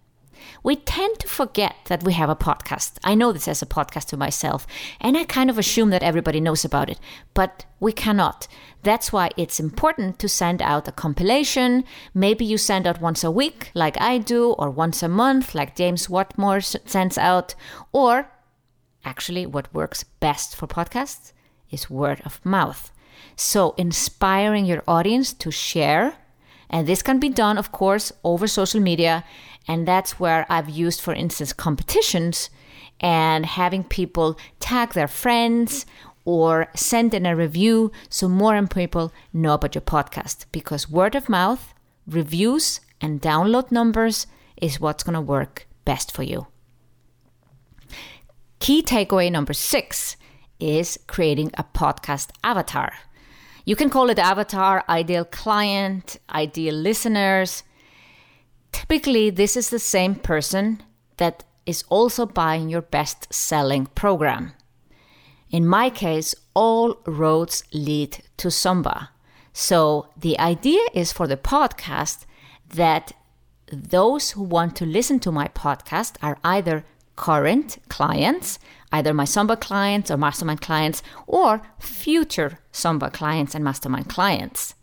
We 0.62 0.76
tend 0.76 1.18
to 1.20 1.28
forget 1.28 1.76
that 1.86 2.02
we 2.02 2.12
have 2.14 2.30
a 2.30 2.36
podcast. 2.36 2.98
I 3.04 3.14
know 3.14 3.32
this 3.32 3.48
as 3.48 3.62
a 3.62 3.66
podcast 3.66 4.06
to 4.06 4.16
myself, 4.16 4.66
and 5.00 5.16
I 5.16 5.24
kind 5.24 5.50
of 5.50 5.58
assume 5.58 5.90
that 5.90 6.02
everybody 6.02 6.40
knows 6.40 6.64
about 6.64 6.90
it, 6.90 6.98
but 7.34 7.64
we 7.80 7.92
cannot. 7.92 8.48
That's 8.82 9.12
why 9.12 9.30
it's 9.36 9.60
important 9.60 10.18
to 10.20 10.28
send 10.28 10.62
out 10.62 10.88
a 10.88 10.92
compilation. 10.92 11.84
Maybe 12.14 12.44
you 12.44 12.58
send 12.58 12.86
out 12.86 13.00
once 13.00 13.24
a 13.24 13.30
week, 13.30 13.70
like 13.74 14.00
I 14.00 14.18
do, 14.18 14.52
or 14.52 14.70
once 14.70 15.02
a 15.02 15.08
month, 15.08 15.54
like 15.54 15.76
James 15.76 16.08
Wedmore 16.08 16.60
sends 16.60 17.18
out, 17.18 17.54
or 17.92 18.30
actually, 19.04 19.46
what 19.46 19.72
works 19.74 20.04
best 20.20 20.54
for 20.54 20.66
podcasts 20.66 21.32
is 21.70 21.90
word 21.90 22.20
of 22.24 22.44
mouth. 22.44 22.92
So, 23.36 23.74
inspiring 23.76 24.64
your 24.64 24.82
audience 24.86 25.32
to 25.34 25.50
share, 25.50 26.16
and 26.70 26.86
this 26.86 27.02
can 27.02 27.18
be 27.18 27.28
done, 27.28 27.58
of 27.58 27.72
course, 27.72 28.12
over 28.24 28.46
social 28.46 28.80
media. 28.80 29.24
And 29.68 29.86
that's 29.86 30.18
where 30.18 30.46
I've 30.48 30.70
used, 30.70 31.00
for 31.00 31.12
instance, 31.12 31.52
competitions 31.52 32.48
and 33.00 33.46
having 33.46 33.84
people 33.84 34.38
tag 34.58 34.94
their 34.94 35.06
friends 35.06 35.86
or 36.24 36.68
send 36.74 37.14
in 37.14 37.26
a 37.26 37.36
review 37.36 37.92
so 38.08 38.28
more 38.28 38.66
people 38.66 39.12
know 39.32 39.54
about 39.54 39.74
your 39.74 39.82
podcast. 39.82 40.46
Because 40.50 40.90
word 40.90 41.14
of 41.14 41.28
mouth, 41.28 41.74
reviews, 42.06 42.80
and 43.00 43.22
download 43.22 43.70
numbers 43.70 44.26
is 44.56 44.80
what's 44.80 45.04
going 45.04 45.14
to 45.14 45.20
work 45.20 45.68
best 45.84 46.10
for 46.12 46.22
you. 46.22 46.46
Key 48.58 48.82
takeaway 48.82 49.30
number 49.30 49.52
six 49.52 50.16
is 50.58 50.98
creating 51.06 51.50
a 51.54 51.64
podcast 51.64 52.30
avatar. 52.42 52.92
You 53.64 53.76
can 53.76 53.90
call 53.90 54.10
it 54.10 54.18
avatar, 54.18 54.82
ideal 54.88 55.24
client, 55.24 56.18
ideal 56.30 56.74
listeners. 56.74 57.62
Typically, 58.72 59.30
this 59.30 59.56
is 59.56 59.70
the 59.70 59.78
same 59.78 60.14
person 60.14 60.82
that 61.16 61.44
is 61.66 61.84
also 61.88 62.24
buying 62.24 62.68
your 62.68 62.82
best 62.82 63.32
selling 63.32 63.86
program. 63.86 64.52
In 65.50 65.66
my 65.66 65.90
case, 65.90 66.34
all 66.54 67.00
roads 67.06 67.62
lead 67.72 68.22
to 68.38 68.48
SUMBA. 68.48 69.08
So 69.52 70.08
the 70.16 70.38
idea 70.38 70.80
is 70.94 71.12
for 71.12 71.26
the 71.26 71.36
podcast 71.36 72.24
that 72.68 73.12
those 73.72 74.30
who 74.30 74.42
want 74.42 74.76
to 74.76 74.86
listen 74.86 75.18
to 75.20 75.32
my 75.32 75.48
podcast 75.48 76.16
are 76.22 76.38
either 76.44 76.84
current 77.16 77.78
clients, 77.88 78.58
either 78.92 79.12
my 79.12 79.24
SUMBA 79.24 79.60
clients 79.60 80.10
or 80.10 80.16
mastermind 80.16 80.60
clients, 80.60 81.02
or 81.26 81.62
future 81.78 82.60
SUMBA 82.72 83.12
clients 83.12 83.54
and 83.54 83.64
mastermind 83.64 84.08
clients. 84.08 84.74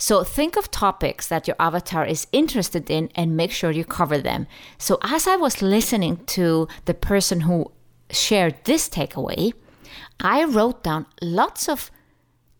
So 0.00 0.24
think 0.24 0.56
of 0.56 0.70
topics 0.70 1.28
that 1.28 1.46
your 1.46 1.56
avatar 1.60 2.06
is 2.06 2.26
interested 2.32 2.88
in 2.88 3.10
and 3.14 3.36
make 3.36 3.52
sure 3.52 3.70
you 3.70 3.84
cover 3.84 4.16
them. 4.16 4.46
So 4.78 4.98
as 5.02 5.26
I 5.26 5.36
was 5.36 5.60
listening 5.60 6.24
to 6.36 6.68
the 6.86 6.94
person 6.94 7.42
who 7.42 7.70
shared 8.08 8.56
this 8.64 8.88
takeaway, 8.88 9.52
I 10.18 10.44
wrote 10.44 10.82
down 10.82 11.04
lots 11.20 11.68
of 11.68 11.90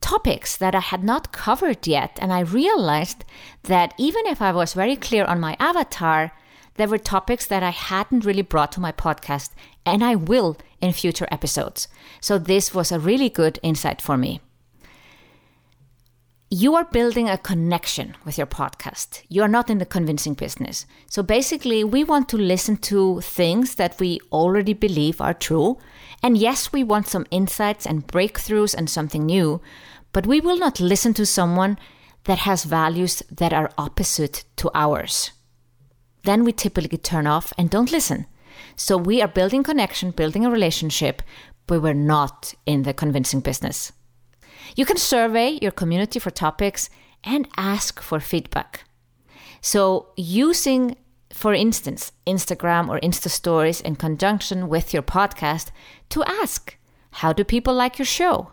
topics 0.03 0.55
that 0.59 0.75
I 0.75 0.81
had 0.81 1.03
not 1.03 1.33
covered 1.33 1.87
yet. 1.87 2.19
And 2.21 2.31
I 2.31 2.41
realized 2.41 3.25
that 3.63 3.95
even 3.97 4.27
if 4.27 4.43
I 4.43 4.53
was 4.53 4.75
very 4.75 4.97
clear 4.97 5.25
on 5.25 5.41
my 5.41 5.57
avatar, 5.59 6.33
there 6.75 6.89
were 6.89 6.99
topics 6.99 7.47
that 7.47 7.63
I 7.63 7.71
hadn't 7.71 8.27
really 8.27 8.43
brought 8.43 8.73
to 8.73 8.81
my 8.81 8.93
podcast, 8.93 9.51
and 9.87 10.05
I 10.05 10.15
will 10.15 10.59
in 10.83 10.93
future 10.93 11.29
episodes. 11.31 11.89
So 12.21 12.39
this 12.39 12.75
was 12.75 12.93
a 12.93 13.01
really 13.01 13.31
good 13.31 13.59
insight 13.63 14.03
for 14.03 14.19
me. 14.19 14.41
You 16.53 16.75
are 16.75 16.85
building 16.85 17.29
a 17.29 17.39
connection 17.39 18.17
with 18.25 18.37
your 18.37 18.47
podcast. 18.47 19.23
You 19.29 19.43
are 19.43 19.49
not 19.49 19.71
in 19.71 19.79
the 19.79 19.87
convincing 19.87 20.35
business. 20.35 20.85
So 21.07 21.23
basically, 21.23 21.85
we 21.85 22.03
want 22.03 22.29
to 22.31 22.37
listen 22.37 22.77
to 22.79 23.21
things 23.21 23.77
that 23.77 24.01
we 24.01 24.21
already 24.33 24.75
believe 24.75 25.21
are 25.21 25.33
true. 25.33 25.79
And 26.23 26.37
yes, 26.37 26.73
we 26.73 26.83
want 26.83 27.07
some 27.07 27.27
insights 27.31 27.87
and 27.87 28.07
breakthroughs 28.07 28.75
and 28.75 28.91
something 28.91 29.25
new, 29.25 29.61
but 30.13 30.27
we 30.27 30.41
will 30.41 30.59
not 30.59 30.81
listen 30.81 31.15
to 31.15 31.25
someone 31.25 31.79
that 32.25 32.39
has 32.39 32.65
values 32.65 33.23
that 33.31 33.53
are 33.53 33.71
opposite 33.79 34.45
to 34.57 34.71
ours 34.75 35.31
then 36.25 36.45
we 36.45 36.53
typically 36.53 36.99
turn 36.99 37.27
off 37.27 37.53
and 37.57 37.71
don't 37.71 37.93
listen. 37.93 38.27
So 38.77 38.97
we 38.97 39.23
are 39.23 39.29
building 39.29 39.63
connection, 39.63 40.11
building 40.11 40.45
a 40.45 40.51
relationship, 40.51 41.23
but 41.67 41.83
we're 41.83 41.95
not 41.95 42.55
in 42.67 42.83
the 42.83 42.95
convincing 42.95 43.41
business. 43.41 43.93
You 44.77 44.85
can 44.85 44.97
survey 44.97 45.59
your 45.61 45.73
community 45.73 46.19
for 46.19 46.31
topics 46.31 46.91
and 47.25 47.49
ask 47.57 48.01
for 48.01 48.21
feedback. 48.21 48.85
So, 49.61 50.09
using, 50.17 50.97
for 51.33 51.53
instance, 51.53 52.13
Instagram 52.27 52.89
or 52.89 52.99
Insta 53.01 53.29
stories 53.29 53.81
in 53.81 53.97
conjunction 53.97 54.69
with 54.69 54.95
your 54.95 55.03
podcast 55.03 55.71
to 56.11 56.25
ask 56.25 56.77
how 57.15 57.33
do 57.33 57.45
people 57.45 57.75
like 57.75 57.99
your 57.99 58.07
show? 58.07 58.53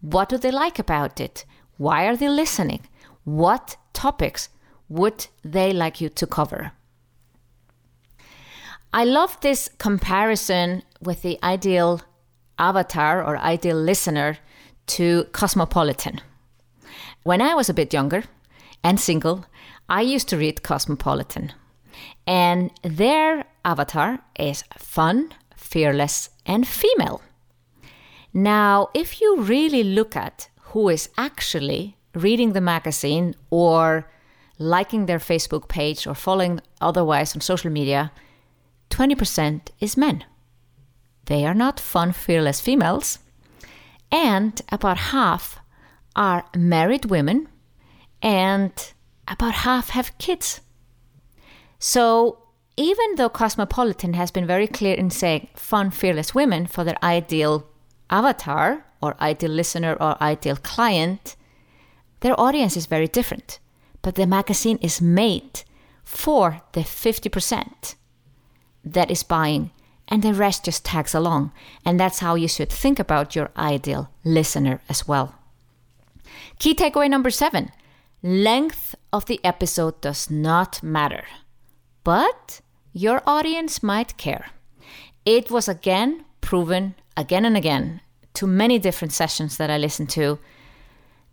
What 0.00 0.28
do 0.28 0.38
they 0.38 0.50
like 0.50 0.78
about 0.78 1.20
it? 1.20 1.44
Why 1.76 2.06
are 2.06 2.16
they 2.16 2.28
listening? 2.28 2.88
What 3.24 3.76
topics 3.92 4.48
would 4.88 5.26
they 5.44 5.72
like 5.72 6.00
you 6.00 6.08
to 6.08 6.26
cover? 6.26 6.72
I 8.92 9.04
love 9.04 9.38
this 9.40 9.68
comparison 9.78 10.82
with 11.00 11.22
the 11.22 11.38
ideal 11.42 12.00
avatar 12.58 13.22
or 13.22 13.36
ideal 13.36 13.76
listener 13.76 14.38
to 14.88 15.24
Cosmopolitan. 15.32 16.20
When 17.22 17.40
I 17.40 17.54
was 17.54 17.68
a 17.68 17.74
bit 17.74 17.92
younger 17.92 18.24
and 18.82 18.98
single, 18.98 19.44
I 19.88 20.02
used 20.02 20.28
to 20.28 20.36
read 20.36 20.62
Cosmopolitan. 20.62 21.52
And 22.26 22.70
their 22.82 23.44
avatar 23.64 24.20
is 24.38 24.64
fun, 24.76 25.32
fearless, 25.56 26.30
and 26.46 26.66
female. 26.66 27.22
Now, 28.32 28.88
if 28.94 29.20
you 29.20 29.40
really 29.40 29.82
look 29.82 30.14
at 30.16 30.48
who 30.72 30.88
is 30.88 31.08
actually 31.16 31.96
reading 32.14 32.52
the 32.52 32.60
magazine 32.60 33.34
or 33.50 34.10
liking 34.58 35.06
their 35.06 35.18
Facebook 35.18 35.68
page 35.68 36.06
or 36.06 36.14
following 36.14 36.60
otherwise 36.80 37.34
on 37.34 37.40
social 37.40 37.70
media, 37.70 38.12
20% 38.90 39.68
is 39.80 39.96
men. 39.96 40.24
They 41.26 41.44
are 41.44 41.54
not 41.54 41.80
fun, 41.80 42.12
fearless 42.12 42.60
females. 42.60 43.18
And 44.10 44.60
about 44.70 44.98
half 44.98 45.58
are 46.16 46.44
married 46.56 47.06
women, 47.06 47.48
and 48.22 48.72
about 49.26 49.54
half 49.54 49.90
have 49.90 50.16
kids. 50.18 50.60
So, 51.78 52.38
even 52.76 53.16
though 53.16 53.28
Cosmopolitan 53.28 54.14
has 54.14 54.30
been 54.30 54.46
very 54.46 54.66
clear 54.66 54.94
in 54.94 55.10
saying 55.10 55.48
fun, 55.54 55.90
fearless 55.90 56.34
women 56.34 56.66
for 56.66 56.84
their 56.84 56.96
ideal 57.02 57.66
avatar, 58.10 58.84
or 59.02 59.20
ideal 59.20 59.50
listener, 59.50 59.96
or 60.00 60.20
ideal 60.22 60.56
client, 60.56 61.36
their 62.20 62.38
audience 62.40 62.76
is 62.76 62.86
very 62.86 63.06
different. 63.06 63.58
But 64.02 64.14
the 64.14 64.26
magazine 64.26 64.78
is 64.80 65.00
made 65.00 65.62
for 66.02 66.62
the 66.72 66.80
50% 66.80 67.94
that 68.84 69.10
is 69.10 69.22
buying, 69.22 69.70
and 70.08 70.22
the 70.22 70.34
rest 70.34 70.64
just 70.64 70.84
tags 70.84 71.14
along. 71.14 71.52
And 71.84 72.00
that's 72.00 72.18
how 72.18 72.34
you 72.34 72.48
should 72.48 72.70
think 72.70 72.98
about 72.98 73.36
your 73.36 73.50
ideal 73.56 74.10
listener 74.24 74.80
as 74.88 75.06
well. 75.06 75.34
Key 76.58 76.74
takeaway 76.74 77.08
number 77.08 77.30
seven 77.30 77.70
length 78.22 78.96
of 79.12 79.26
the 79.26 79.40
episode 79.44 80.00
does 80.00 80.28
not 80.28 80.82
matter, 80.82 81.24
but 82.02 82.60
your 82.92 83.22
audience 83.26 83.82
might 83.82 84.16
care. 84.16 84.46
It 85.24 85.50
was 85.50 85.68
again 85.68 86.24
proven 86.40 86.94
again 87.16 87.44
and 87.44 87.56
again 87.56 88.00
to 88.34 88.46
many 88.46 88.78
different 88.78 89.12
sessions 89.12 89.56
that 89.56 89.70
I 89.70 89.78
listened 89.78 90.10
to 90.10 90.38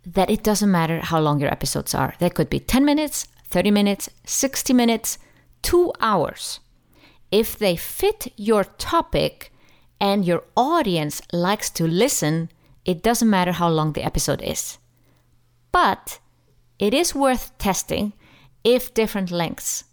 that 0.04 0.30
it 0.30 0.44
doesn't 0.44 0.70
matter 0.70 1.00
how 1.00 1.18
long 1.18 1.40
your 1.40 1.50
episodes 1.50 1.94
are. 1.94 2.14
They 2.20 2.30
could 2.30 2.48
be 2.48 2.60
10 2.60 2.84
minutes, 2.84 3.26
30 3.48 3.70
minutes, 3.72 4.08
60 4.24 4.72
minutes, 4.72 5.18
two 5.62 5.92
hours 6.00 6.60
if 7.30 7.58
they 7.58 7.76
fit 7.76 8.32
your 8.36 8.64
topic 8.64 9.52
and 10.00 10.24
your 10.24 10.44
audience 10.56 11.22
likes 11.32 11.70
to 11.70 11.86
listen, 11.86 12.50
it 12.84 13.02
doesn't 13.02 13.30
matter 13.30 13.52
how 13.52 13.68
long 13.68 13.92
the 13.92 14.04
episode 14.04 14.42
is. 14.42 14.78
But 15.72 16.18
it 16.78 16.94
is 16.94 17.14
worth 17.14 17.56
testing 17.58 18.12
if 18.64 18.94
different 18.94 19.30
lengths 19.30 19.84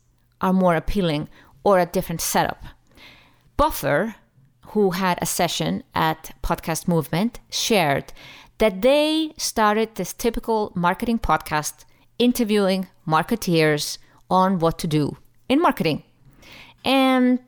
are 0.41 0.53
more 0.53 0.75
appealing 0.75 1.29
or 1.63 1.79
a 1.79 1.85
different 1.85 2.21
setup. 2.21 2.63
Buffer, 3.57 4.15
who 4.67 4.91
had 4.91 5.19
a 5.21 5.25
session 5.25 5.83
at 5.95 6.35
Podcast 6.41 6.87
Movement, 6.87 7.39
shared 7.49 8.11
that 8.57 8.81
they 8.81 9.33
started 9.37 9.95
this 9.95 10.13
typical 10.13 10.71
marketing 10.75 11.19
podcast 11.19 11.85
interviewing 12.19 12.87
marketeers 13.07 13.97
on 14.29 14.59
what 14.59 14.77
to 14.79 14.87
do 14.87 15.17
in 15.49 15.61
marketing. 15.61 16.03
And 16.83 17.39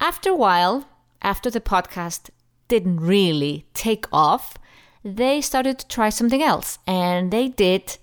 after 0.00 0.30
a 0.30 0.36
while, 0.36 0.86
after 1.22 1.50
the 1.50 1.60
podcast 1.60 2.30
didn't 2.68 3.00
really 3.00 3.66
take 3.74 4.06
off, 4.12 4.56
they 5.02 5.40
started 5.40 5.78
to 5.78 5.88
try 5.88 6.08
something 6.08 6.42
else 6.42 6.78
and 6.86 7.30
they 7.30 7.48
did 7.48 7.98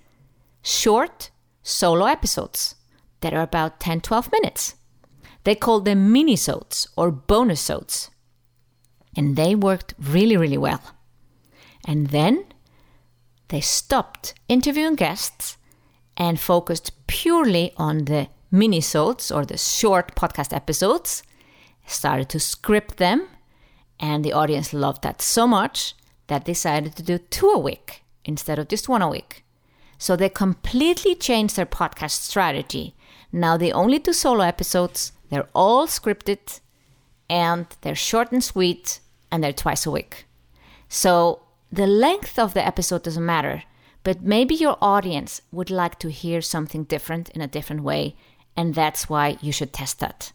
short 0.61 1.31
solo 1.63 2.05
episodes 2.05 2.75
that 3.21 3.33
are 3.33 3.41
about 3.41 3.79
10 3.79 4.01
12 4.01 4.31
minutes. 4.31 4.75
They 5.43 5.55
called 5.55 5.85
them 5.85 6.13
minisodes 6.13 6.87
or 6.95 7.11
bonusodes. 7.11 8.09
And 9.15 9.35
they 9.35 9.55
worked 9.55 9.93
really, 9.99 10.37
really 10.37 10.57
well. 10.57 10.81
And 11.85 12.07
then 12.07 12.45
they 13.47 13.61
stopped 13.61 14.33
interviewing 14.47 14.95
guests 14.95 15.57
and 16.15 16.39
focused 16.39 16.91
purely 17.07 17.73
on 17.77 18.05
the 18.05 18.29
minisodes 18.51 19.33
or 19.35 19.45
the 19.45 19.57
short 19.57 20.15
podcast 20.15 20.53
episodes, 20.53 21.23
started 21.85 22.29
to 22.29 22.39
script 22.39 22.97
them, 22.97 23.27
and 23.99 24.23
the 24.23 24.33
audience 24.33 24.73
loved 24.73 25.03
that 25.03 25.21
so 25.21 25.47
much 25.47 25.95
that 26.27 26.45
they 26.45 26.53
decided 26.53 26.95
to 26.95 27.03
do 27.03 27.17
two 27.17 27.49
a 27.49 27.59
week 27.59 28.03
instead 28.25 28.59
of 28.59 28.67
just 28.67 28.89
one 28.89 29.01
a 29.01 29.09
week. 29.09 29.43
So 29.97 30.15
they 30.15 30.29
completely 30.29 31.13
changed 31.15 31.55
their 31.55 31.65
podcast 31.65 32.21
strategy. 32.21 32.95
Now 33.31 33.57
they 33.57 33.71
only 33.71 33.99
do 33.99 34.13
solo 34.13 34.43
episodes, 34.43 35.11
they're 35.29 35.49
all 35.53 35.87
scripted, 35.87 36.59
and 37.29 37.67
they're 37.81 37.95
short 37.95 38.31
and 38.31 38.43
sweet, 38.43 38.99
and 39.31 39.43
they're 39.43 39.53
twice 39.53 39.85
a 39.85 39.91
week. 39.91 40.25
So 40.89 41.43
the 41.71 41.87
length 41.87 42.37
of 42.37 42.53
the 42.53 42.65
episode 42.65 43.03
doesn't 43.03 43.25
matter, 43.25 43.63
but 44.03 44.23
maybe 44.23 44.55
your 44.55 44.77
audience 44.81 45.41
would 45.51 45.69
like 45.69 45.99
to 45.99 46.09
hear 46.09 46.41
something 46.41 46.83
different 46.83 47.29
in 47.29 47.41
a 47.41 47.47
different 47.47 47.83
way, 47.83 48.15
and 48.61 48.75
that's 48.75 49.09
why 49.09 49.37
you 49.41 49.51
should 49.51 49.73
test 49.73 49.99
that. 49.99 50.31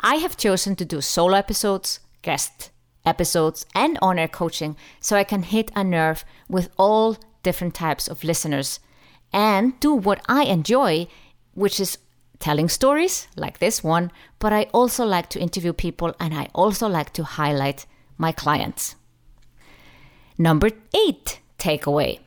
I 0.00 0.16
have 0.16 0.36
chosen 0.36 0.74
to 0.76 0.84
do 0.84 1.00
solo 1.00 1.36
episodes, 1.36 2.00
guest 2.20 2.70
episodes, 3.06 3.66
and 3.72 4.00
on 4.02 4.18
air 4.18 4.26
coaching 4.26 4.76
so 4.98 5.16
I 5.16 5.22
can 5.22 5.44
hit 5.44 5.70
a 5.76 5.84
nerve 5.84 6.24
with 6.48 6.70
all 6.76 7.16
different 7.44 7.74
types 7.74 8.08
of 8.08 8.24
listeners 8.24 8.80
and 9.32 9.78
do 9.78 9.94
what 9.94 10.20
I 10.28 10.42
enjoy, 10.42 11.06
which 11.54 11.78
is 11.78 11.98
telling 12.40 12.68
stories 12.68 13.28
like 13.36 13.60
this 13.60 13.84
one, 13.84 14.10
but 14.40 14.52
I 14.52 14.64
also 14.74 15.04
like 15.04 15.28
to 15.30 15.40
interview 15.40 15.72
people 15.72 16.16
and 16.18 16.34
I 16.34 16.48
also 16.54 16.88
like 16.88 17.12
to 17.12 17.22
highlight 17.22 17.86
my 18.18 18.32
clients. 18.32 18.96
Number 20.36 20.70
eight 20.92 21.38
takeaway 21.60 22.18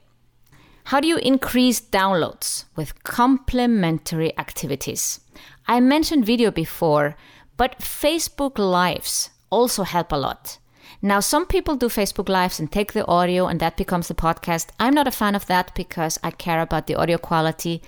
How 0.89 0.99
do 0.99 1.07
you 1.07 1.17
increase 1.17 1.81
downloads 1.81 2.65
with 2.75 3.03
complementary 3.03 4.37
activities? 4.37 5.19
I 5.67 5.79
mentioned 5.79 6.27
video 6.27 6.51
before, 6.51 7.15
but 7.57 7.79
Facebook 7.79 8.59
Lives 8.59 9.31
also 9.49 9.81
help 9.81 10.11
a 10.11 10.15
lot. 10.15 10.59
Now, 11.01 11.21
some 11.21 11.47
people 11.47 11.75
do 11.75 11.87
Facebook 11.87 12.29
Lives 12.29 12.59
and 12.59 12.71
take 12.71 12.93
the 12.93 13.03
audio, 13.07 13.47
and 13.47 13.59
that 13.61 13.77
becomes 13.77 14.09
the 14.09 14.13
podcast. 14.13 14.67
I'm 14.79 14.93
not 14.93 15.07
a 15.07 15.11
fan 15.11 15.33
of 15.33 15.47
that 15.47 15.73
because 15.73 16.19
I 16.21 16.29
care 16.29 16.61
about 16.61 16.85
the 16.85 16.93
audio 16.93 17.17
quality 17.17 17.81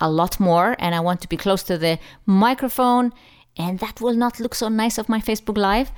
a 0.00 0.08
lot 0.08 0.38
more, 0.38 0.76
and 0.78 0.94
I 0.94 1.00
want 1.00 1.22
to 1.22 1.28
be 1.28 1.36
close 1.36 1.64
to 1.64 1.76
the 1.76 1.98
microphone, 2.24 3.12
and 3.56 3.80
that 3.80 4.00
will 4.00 4.14
not 4.14 4.38
look 4.38 4.54
so 4.54 4.68
nice 4.68 4.96
of 4.96 5.08
my 5.08 5.18
Facebook 5.18 5.58
Live. 5.58 5.90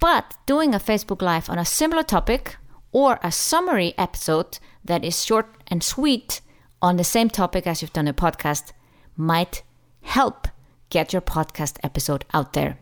But 0.00 0.34
doing 0.44 0.74
a 0.74 0.78
Facebook 0.78 1.22
Live 1.22 1.48
on 1.48 1.58
a 1.58 1.64
similar 1.64 2.02
topic 2.02 2.56
or 2.94 3.18
a 3.22 3.32
summary 3.32 3.92
episode 3.98 4.58
that 4.84 5.04
is 5.04 5.22
short 5.22 5.56
and 5.66 5.82
sweet 5.82 6.40
on 6.80 6.96
the 6.96 7.04
same 7.04 7.28
topic 7.28 7.66
as 7.66 7.82
you've 7.82 7.92
done 7.92 8.08
a 8.08 8.14
podcast 8.14 8.72
might 9.16 9.62
help 10.02 10.46
get 10.90 11.12
your 11.12 11.20
podcast 11.20 11.76
episode 11.82 12.24
out 12.32 12.52
there. 12.52 12.78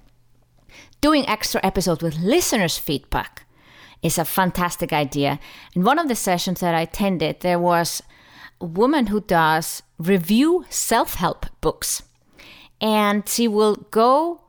Doing 1.01 1.27
extra 1.27 1.65
episodes 1.65 2.03
with 2.03 2.19
listeners' 2.19 2.77
feedback 2.77 3.47
is 4.03 4.19
a 4.19 4.25
fantastic 4.25 4.93
idea. 4.93 5.41
In 5.75 5.83
one 5.83 5.99
of 5.99 6.09
the 6.09 6.15
sessions 6.15 6.61
that 6.61 6.75
I 6.75 6.83
attended, 6.83 7.41
there 7.41 7.59
was 7.59 8.03
a 8.61 8.67
woman 8.67 9.07
who 9.07 9.21
does 9.21 9.83
review 9.99 10.67
self 10.69 11.15
help 11.15 11.47
books. 11.63 12.03
And 12.81 13.27
she 13.27 13.49
will 13.49 13.77
go 13.91 14.43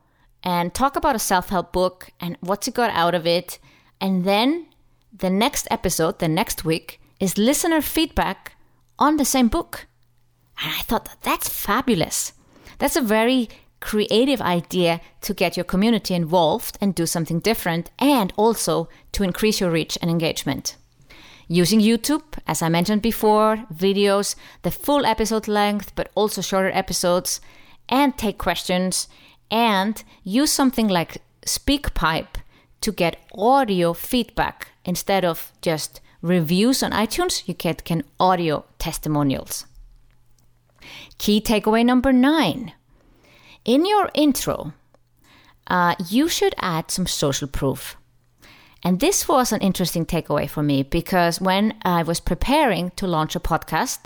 and 0.43 0.73
talk 0.73 0.97
about 0.97 1.15
a 1.15 1.19
self 1.19 1.49
help 1.49 1.71
book 1.71 2.09
and 2.19 2.37
what 2.41 2.65
she 2.65 2.71
got 2.71 2.89
out 2.91 3.15
of 3.15 3.25
it. 3.25 3.59
And 4.01 4.25
then 4.25 4.67
the 5.15 5.29
next 5.29 5.67
episode, 5.69 6.19
the 6.19 6.27
next 6.27 6.65
week, 6.65 6.99
is 7.19 7.37
listener 7.37 7.81
feedback 7.81 8.53
on 8.97 9.17
the 9.17 9.25
same 9.25 9.47
book. 9.47 9.87
And 10.61 10.71
I 10.71 10.81
thought 10.81 11.05
that 11.05 11.21
that's 11.21 11.49
fabulous. 11.49 12.33
That's 12.79 12.95
a 12.95 13.01
very 13.01 13.49
creative 13.79 14.41
idea 14.41 15.01
to 15.21 15.33
get 15.33 15.57
your 15.57 15.63
community 15.65 16.13
involved 16.13 16.77
and 16.79 16.95
do 16.95 17.05
something 17.05 17.39
different, 17.39 17.91
and 17.99 18.33
also 18.37 18.89
to 19.11 19.23
increase 19.23 19.59
your 19.59 19.71
reach 19.71 19.97
and 20.01 20.09
engagement. 20.09 20.77
Using 21.47 21.81
YouTube, 21.81 22.23
as 22.47 22.61
I 22.61 22.69
mentioned 22.69 23.01
before, 23.01 23.57
videos, 23.73 24.35
the 24.61 24.71
full 24.71 25.05
episode 25.05 25.47
length, 25.47 25.93
but 25.95 26.09
also 26.15 26.41
shorter 26.41 26.71
episodes, 26.71 27.41
and 27.89 28.17
take 28.17 28.37
questions, 28.37 29.09
and 29.51 30.01
use 30.23 30.51
something 30.51 30.87
like 30.87 31.21
SpeakPipe 31.45 32.35
to 32.83 32.91
get 32.91 33.17
audio 33.33 33.93
feedback 33.93 34.69
instead 34.85 35.25
of 35.25 35.51
just 35.61 35.99
reviews 36.21 36.83
on 36.83 36.91
iTunes, 36.91 37.47
you 37.47 37.53
get 37.53 37.83
can 37.83 38.03
audio 38.19 38.65
testimonials. 38.79 39.65
Key 41.17 41.41
takeaway 41.41 41.85
number 41.85 42.13
nine 42.13 42.73
in 43.65 43.85
your 43.85 44.09
intro, 44.13 44.73
uh, 45.67 45.95
you 46.09 46.27
should 46.27 46.53
add 46.59 46.91
some 46.91 47.07
social 47.07 47.47
proof. 47.47 47.95
And 48.83 48.99
this 48.99 49.27
was 49.27 49.51
an 49.51 49.61
interesting 49.61 50.05
takeaway 50.05 50.49
for 50.49 50.61
me 50.61 50.83
because 50.83 51.39
when 51.39 51.75
I 51.83 52.03
was 52.03 52.19
preparing 52.19 52.91
to 52.97 53.07
launch 53.07 53.35
a 53.35 53.39
podcast, 53.39 53.99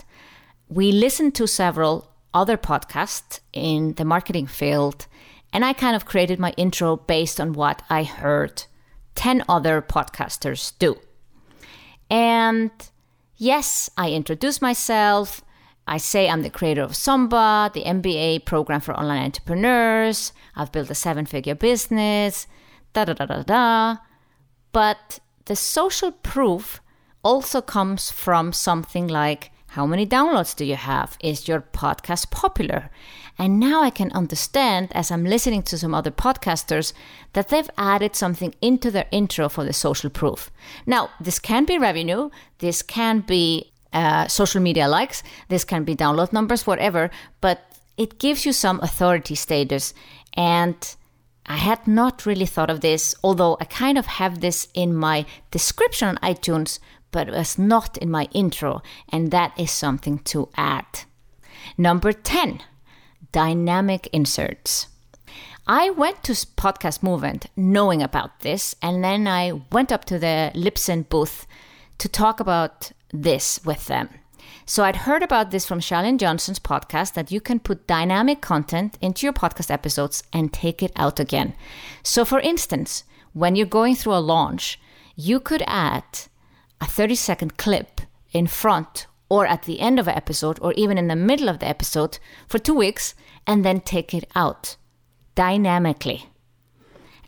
we 0.68 0.92
listened 0.92 1.34
to 1.36 1.48
several 1.48 2.08
other 2.32 2.56
podcasts 2.56 3.40
in 3.52 3.94
the 3.94 4.04
marketing 4.04 4.46
field, 4.46 5.06
and 5.52 5.64
I 5.64 5.72
kind 5.72 5.96
of 5.96 6.04
created 6.06 6.38
my 6.38 6.52
intro 6.56 6.96
based 6.96 7.40
on 7.40 7.52
what 7.52 7.82
I 7.88 8.04
heard 8.04 8.64
10 9.14 9.44
other 9.48 9.82
podcasters 9.82 10.72
do. 10.78 10.98
And 12.10 12.70
yes, 13.36 13.90
I 13.96 14.10
introduce 14.10 14.62
myself. 14.62 15.42
I 15.86 15.96
say 15.96 16.28
I'm 16.28 16.42
the 16.42 16.50
creator 16.50 16.82
of 16.82 16.92
SUMBA, 16.92 17.72
the 17.72 17.84
MBA 17.84 18.44
program 18.44 18.80
for 18.80 18.94
online 18.94 19.24
entrepreneurs. 19.24 20.32
I've 20.54 20.70
built 20.70 20.90
a 20.90 20.94
seven 20.94 21.24
figure 21.24 21.54
business, 21.54 22.46
da 22.92 23.06
da 23.06 23.14
da 23.14 23.26
da 23.26 23.42
da. 23.42 23.96
But 24.72 25.18
the 25.46 25.56
social 25.56 26.12
proof 26.12 26.82
also 27.22 27.62
comes 27.62 28.10
from 28.10 28.52
something 28.52 29.08
like 29.08 29.50
how 29.68 29.86
many 29.86 30.06
downloads 30.06 30.56
do 30.56 30.64
you 30.64 30.76
have? 30.76 31.16
Is 31.20 31.46
your 31.46 31.60
podcast 31.60 32.30
popular? 32.30 32.90
And 33.38 33.60
now 33.60 33.82
I 33.82 33.90
can 33.90 34.10
understand 34.12 34.88
as 34.92 35.10
I'm 35.10 35.24
listening 35.24 35.62
to 35.64 35.78
some 35.78 35.94
other 35.94 36.10
podcasters 36.10 36.92
that 37.34 37.48
they've 37.48 37.70
added 37.78 38.16
something 38.16 38.54
into 38.60 38.90
their 38.90 39.06
intro 39.10 39.48
for 39.48 39.64
the 39.64 39.72
social 39.72 40.10
proof. 40.10 40.50
Now, 40.86 41.10
this 41.20 41.38
can 41.38 41.64
be 41.64 41.78
revenue, 41.78 42.30
this 42.58 42.82
can 42.82 43.20
be 43.20 43.72
uh, 43.92 44.28
social 44.28 44.60
media 44.60 44.88
likes. 44.88 45.22
This 45.48 45.64
can 45.64 45.84
be 45.84 45.96
download 45.96 46.32
numbers, 46.32 46.66
whatever, 46.66 47.10
but 47.40 47.60
it 47.96 48.18
gives 48.18 48.44
you 48.44 48.52
some 48.52 48.80
authority 48.80 49.34
status. 49.34 49.94
And 50.34 50.76
I 51.46 51.56
had 51.56 51.86
not 51.86 52.26
really 52.26 52.46
thought 52.46 52.70
of 52.70 52.80
this, 52.80 53.14
although 53.24 53.56
I 53.60 53.64
kind 53.64 53.96
of 53.96 54.06
have 54.06 54.40
this 54.40 54.68
in 54.74 54.94
my 54.94 55.24
description 55.50 56.08
on 56.08 56.16
iTunes, 56.16 56.78
but 57.10 57.28
was 57.28 57.58
not 57.58 57.96
in 57.98 58.10
my 58.10 58.28
intro. 58.32 58.82
And 59.08 59.30
that 59.30 59.52
is 59.58 59.70
something 59.70 60.18
to 60.20 60.48
add. 60.56 61.04
Number 61.76 62.12
10 62.12 62.60
dynamic 63.32 64.08
inserts. 64.12 64.88
I 65.66 65.90
went 65.90 66.22
to 66.24 66.32
Podcast 66.32 67.02
Movement 67.02 67.46
knowing 67.54 68.02
about 68.02 68.40
this, 68.40 68.74
and 68.80 69.04
then 69.04 69.28
I 69.28 69.52
went 69.70 69.92
up 69.92 70.06
to 70.06 70.18
the 70.18 70.50
Libsyn 70.54 71.06
booth 71.08 71.46
to 71.98 72.08
talk 72.08 72.40
about 72.40 72.90
this 73.12 73.60
with 73.64 73.86
them. 73.86 74.08
So 74.64 74.84
I'd 74.84 74.96
heard 74.96 75.22
about 75.22 75.50
this 75.50 75.66
from 75.66 75.80
Chalene 75.80 76.18
Johnson's 76.18 76.58
podcast 76.58 77.14
that 77.14 77.30
you 77.30 77.40
can 77.40 77.58
put 77.58 77.86
dynamic 77.86 78.40
content 78.40 78.98
into 79.00 79.26
your 79.26 79.32
podcast 79.32 79.70
episodes 79.70 80.22
and 80.32 80.52
take 80.52 80.82
it 80.82 80.92
out 80.96 81.18
again. 81.18 81.54
So 82.02 82.24
for 82.24 82.40
instance, 82.40 83.04
when 83.32 83.56
you're 83.56 83.66
going 83.66 83.94
through 83.94 84.14
a 84.14 84.20
launch, 84.20 84.78
you 85.16 85.40
could 85.40 85.62
add 85.66 86.04
a 86.80 86.86
30 86.86 87.14
second 87.14 87.56
clip 87.56 88.00
in 88.32 88.46
front 88.46 89.06
or 89.28 89.46
at 89.46 89.64
the 89.64 89.80
end 89.80 89.98
of 89.98 90.08
an 90.08 90.16
episode 90.16 90.58
or 90.62 90.72
even 90.74 90.96
in 90.98 91.08
the 91.08 91.16
middle 91.16 91.48
of 91.48 91.58
the 91.58 91.68
episode 91.68 92.18
for 92.48 92.58
two 92.58 92.74
weeks 92.74 93.14
and 93.46 93.64
then 93.64 93.80
take 93.80 94.14
it 94.14 94.24
out 94.34 94.76
dynamically. 95.34 96.28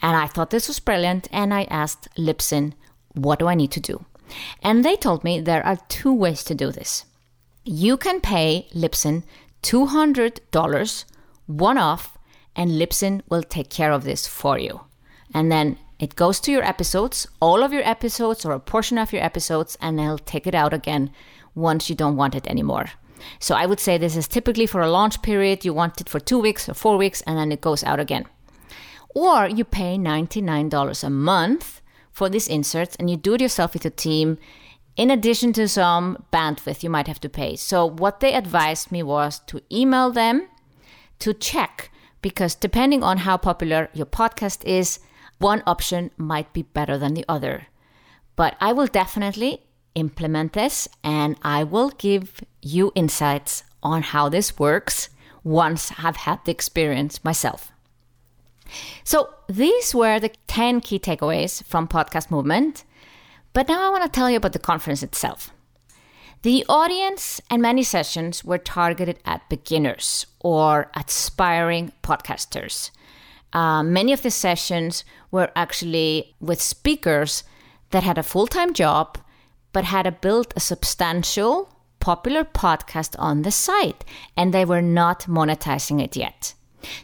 And 0.03 0.17
I 0.17 0.27
thought 0.27 0.51
this 0.51 0.69
was 0.69 0.81
brilliant 0.81 1.29
and 1.31 1.53
I 1.53 1.65
asked 1.65 2.09
Libsyn, 2.17 2.73
what 3.15 3.39
do 3.39 3.49
I 3.49 3.55
need 3.55 3.71
to 3.73 3.81
do? 3.81 4.05
And 4.63 4.85
they 4.85 4.97
told 4.97 5.25
me 5.25 5.41
there 5.41 5.65
are 5.67 5.79
two 5.89 6.13
ways 6.13 6.45
to 6.45 6.55
do 6.55 6.71
this. 6.71 7.05
You 7.65 7.97
can 7.97 8.21
pay 8.21 8.69
Libsyn 8.75 9.25
$200 9.63 11.05
one 11.47 11.79
off, 11.79 12.17
and 12.57 12.71
Libsyn 12.71 13.23
will 13.29 13.43
take 13.43 13.71
care 13.71 13.93
of 13.93 14.05
this 14.05 14.27
for 14.27 14.59
you. 14.59 14.81
And 15.35 15.51
then 15.51 15.79
it 16.01 16.17
goes 16.17 16.41
to 16.41 16.51
your 16.51 16.65
episodes, 16.65 17.29
all 17.41 17.63
of 17.63 17.73
your 17.73 17.87
episodes 17.87 18.45
or 18.45 18.53
a 18.53 18.59
portion 18.59 18.97
of 18.97 19.13
your 19.13 19.23
episodes, 19.23 19.77
and 19.83 19.99
they'll 19.99 20.19
take 20.19 20.47
it 20.47 20.55
out 20.55 20.73
again 20.73 21.11
once 21.55 21.91
you 21.91 21.95
don't 21.95 22.17
want 22.17 22.35
it 22.35 22.47
anymore. 22.47 22.87
So 23.39 23.55
I 23.55 23.67
would 23.67 23.79
say 23.79 23.99
this 23.99 24.17
is 24.17 24.27
typically 24.27 24.65
for 24.65 24.81
a 24.81 24.91
launch 24.91 25.21
period. 25.21 25.65
You 25.65 25.75
want 25.75 26.01
it 26.01 26.09
for 26.09 26.19
two 26.19 26.39
weeks 26.39 26.69
or 26.71 26.75
four 26.75 26.97
weeks, 26.97 27.21
and 27.23 27.37
then 27.37 27.53
it 27.53 27.61
goes 27.61 27.85
out 27.85 28.01
again. 28.01 28.25
Or 29.15 29.47
you 29.47 29.65
pay 29.65 29.99
$99 29.99 31.05
a 31.05 31.11
month 31.11 31.83
for 32.13 32.31
these 32.31 32.49
inserts 32.49 32.97
and 32.97 33.11
you 33.11 33.17
do 33.17 33.35
it 33.35 33.41
yourself 33.41 33.75
with 33.75 33.85
your 33.85 33.91
team 33.91 34.39
in 34.97 35.11
addition 35.11 35.53
to 35.55 35.69
some 35.69 36.25
bandwidth 36.33 36.83
you 36.83 36.91
might 36.91 37.09
have 37.09 37.21
to 37.21 37.29
pay. 37.29 37.57
So, 37.57 37.87
what 37.87 38.21
they 38.21 38.35
advised 38.35 38.91
me 38.91 39.03
was 39.03 39.41
to 39.47 39.63
email 39.71 40.11
them 40.11 40.49
to 41.21 41.35
check 41.35 41.91
because 42.23 42.55
depending 42.55 43.03
on 43.03 43.19
how 43.19 43.37
popular 43.37 43.89
your 43.93 44.07
podcast 44.07 44.65
is, 44.65 45.01
one 45.41 45.63
option 45.67 46.11
might 46.17 46.53
be 46.53 46.63
better 46.63 46.97
than 46.97 47.15
the 47.15 47.25
other. 47.29 47.67
But 48.37 48.57
I 48.61 48.73
will 48.73 48.87
definitely 48.87 49.63
implement 49.95 50.53
this 50.53 50.89
and 51.03 51.37
I 51.43 51.65
will 51.65 51.91
give 51.91 52.43
you 52.63 52.93
insights 52.95 53.65
on 53.83 54.03
how 54.03 54.29
this 54.29 54.59
works 54.59 55.09
once 55.43 55.93
I've 55.99 56.17
had 56.17 56.45
the 56.45 56.53
experience 56.53 57.25
myself. 57.25 57.73
So, 59.03 59.35
these 59.49 59.95
were 59.95 60.21
the 60.21 60.31
10 60.47 60.81
key 60.81 61.01
takeaways 61.01 61.65
from 61.65 61.89
Podcast 61.89 62.31
Movement. 62.31 62.85
But 63.53 63.67
now 63.67 63.85
I 63.85 63.91
want 63.91 64.05
to 64.05 64.09
tell 64.09 64.31
you 64.31 64.37
about 64.37 64.53
the 64.53 64.61
conference 64.61 65.03
itself. 65.03 65.51
The 66.43 66.65
audience 66.69 67.41
and 67.51 67.61
many 67.61 67.83
sessions 67.83 68.45
were 68.45 68.59
targeted 68.59 69.19
at 69.25 69.49
beginners 69.49 70.27
or 70.39 70.91
aspiring 70.95 71.93
podcasters. 72.03 72.91
Uh, 73.53 73.83
many 73.83 74.13
of 74.13 74.23
the 74.23 74.31
sessions 74.31 75.05
were 75.31 75.51
actually 75.57 76.35
with 76.41 76.61
speakers 76.61 77.45
that 77.91 78.03
had 78.03 78.19
a 78.19 78.23
full 78.23 78.47
time 78.47 78.73
job 78.73 79.19
but 79.73 79.85
had 79.85 80.21
built 80.21 80.53
a 80.57 80.61
substantial, 80.61 81.69
popular 82.01 82.45
podcast 82.45 83.15
on 83.19 83.43
the 83.43 83.51
site 83.51 84.05
and 84.37 84.53
they 84.53 84.65
were 84.65 84.83
not 84.83 85.23
monetizing 85.23 86.03
it 86.03 86.17
yet. 86.17 86.55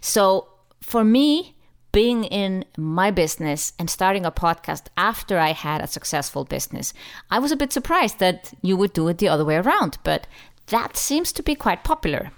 So 0.01 0.49
for 0.81 1.05
me, 1.05 1.57
being 1.93 2.25
in 2.25 2.65
my 2.77 3.11
business 3.11 3.73
and 3.79 3.89
starting 3.89 4.27
a 4.27 4.31
podcast 4.31 4.83
after 4.97 5.39
I 5.39 5.53
had 5.53 5.81
a 5.81 5.87
successful 5.87 6.45
business, 6.45 6.93
I 7.31 7.39
was 7.39 7.53
a 7.53 7.57
bit 7.57 7.73
surprised 7.73 8.19
that 8.19 8.53
you 8.63 8.77
would 8.77 8.93
do 8.93 9.09
it 9.09 9.19
the 9.19 9.29
other 9.29 9.45
way 9.45 9.57
around, 9.57 9.99
but 10.05 10.27
that 10.67 10.97
seems 10.97 11.33
to 11.33 11.43
be 11.43 11.55
quite 11.55 11.85
popular. 11.85 12.33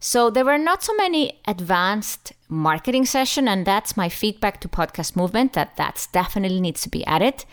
So 0.00 0.30
there 0.30 0.44
were 0.44 0.58
not 0.58 0.84
so 0.84 0.94
many 0.94 1.40
advanced 1.46 2.32
marketing 2.48 3.04
session 3.04 3.48
and 3.48 3.66
that's 3.66 3.96
my 3.96 4.08
feedback 4.08 4.60
to 4.60 4.68
podcast 4.68 5.16
movement 5.16 5.54
that 5.54 5.76
that's 5.76 6.06
definitely 6.06 6.60
needs 6.60 6.82
to 6.82 6.88
be 6.88 7.04
added. 7.04 7.44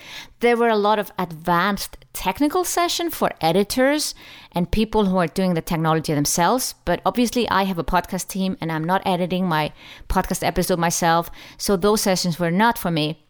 There 0.41 0.55
were 0.55 0.69
a 0.69 0.77
lot 0.77 0.99
of 0.99 1.11
advanced 1.17 1.97
technical 2.13 2.63
session 2.63 3.09
for 3.09 3.31
editors 3.41 4.13
and 4.51 4.71
people 4.71 5.05
who 5.05 5.17
are 5.17 5.27
doing 5.27 5.55
the 5.55 5.61
technology 5.61 6.13
themselves, 6.13 6.75
but 6.85 7.01
obviously 7.03 7.49
I 7.49 7.63
have 7.63 7.79
a 7.79 7.83
podcast 7.83 8.27
team 8.27 8.57
and 8.61 8.71
I'm 8.71 8.83
not 8.83 9.01
editing 9.07 9.47
my 9.47 9.73
podcast 10.07 10.45
episode 10.45 10.77
myself, 10.77 11.31
so 11.57 11.75
those 11.75 12.01
sessions 12.01 12.39
were 12.39 12.51
not 12.51 12.77
for 12.77 12.91
me. 12.91 13.25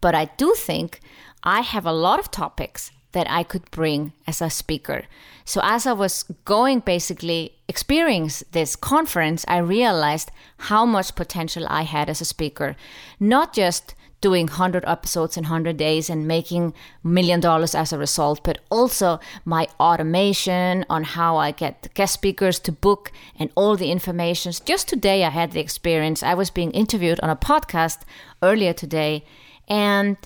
But 0.00 0.14
I 0.14 0.26
do 0.36 0.54
think 0.56 1.00
I 1.42 1.60
have 1.62 1.86
a 1.86 1.92
lot 1.92 2.20
of 2.20 2.30
topics 2.30 2.92
that 3.12 3.30
I 3.30 3.42
could 3.42 3.70
bring 3.70 4.12
as 4.26 4.40
a 4.40 4.50
speaker. 4.50 5.04
So 5.44 5.60
as 5.64 5.86
I 5.86 5.92
was 5.92 6.24
going 6.44 6.80
basically 6.80 7.54
experience 7.68 8.44
this 8.52 8.76
conference, 8.76 9.44
I 9.48 9.58
realized 9.58 10.30
how 10.58 10.86
much 10.86 11.14
potential 11.14 11.66
I 11.68 11.82
had 11.82 12.08
as 12.08 12.20
a 12.20 12.24
speaker. 12.24 12.76
Not 13.18 13.52
just 13.52 13.94
doing 14.20 14.46
100 14.46 14.84
episodes 14.86 15.36
in 15.36 15.44
100 15.44 15.76
days 15.76 16.10
and 16.10 16.28
making 16.28 16.74
million 17.02 17.40
dollars 17.40 17.74
as 17.74 17.92
a 17.92 17.98
result, 17.98 18.44
but 18.44 18.58
also 18.70 19.18
my 19.44 19.66
automation 19.78 20.84
on 20.90 21.04
how 21.04 21.36
I 21.36 21.52
get 21.52 21.92
guest 21.94 22.14
speakers 22.14 22.58
to 22.60 22.72
book 22.72 23.10
and 23.38 23.50
all 23.54 23.76
the 23.76 23.90
information. 23.90 24.52
Just 24.64 24.88
today 24.88 25.24
I 25.24 25.30
had 25.30 25.52
the 25.52 25.60
experience. 25.60 26.22
I 26.22 26.34
was 26.34 26.50
being 26.50 26.70
interviewed 26.72 27.20
on 27.20 27.30
a 27.30 27.36
podcast 27.36 28.00
earlier 28.42 28.72
today 28.72 29.24
and 29.68 30.16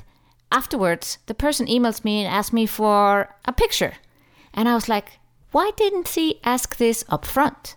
afterwards, 0.51 1.19
the 1.27 1.35
person 1.35 1.67
emails 1.67 2.05
me 2.05 2.25
and 2.25 2.33
asks 2.33 2.53
me 2.53 2.67
for 2.67 3.35
a 3.45 3.53
picture. 3.53 3.95
And 4.53 4.69
I 4.69 4.75
was 4.75 4.89
like, 4.89 5.19
why 5.51 5.71
didn't 5.77 6.09
he 6.09 6.41
ask 6.45 6.77
this 6.77 7.05
up 7.09 7.25
front? 7.25 7.77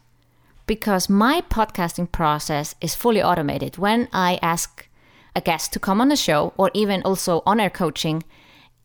Because 0.65 1.09
my 1.09 1.41
podcasting 1.41 2.11
process 2.11 2.75
is 2.81 2.95
fully 2.95 3.21
automated. 3.21 3.77
When 3.77 4.07
I 4.11 4.39
ask 4.41 4.87
a 5.35 5.41
guest 5.41 5.73
to 5.73 5.79
come 5.79 6.01
on 6.01 6.09
the 6.09 6.15
show 6.15 6.53
or 6.57 6.71
even 6.73 7.01
also 7.03 7.43
on 7.45 7.59
air 7.59 7.69
coaching, 7.69 8.23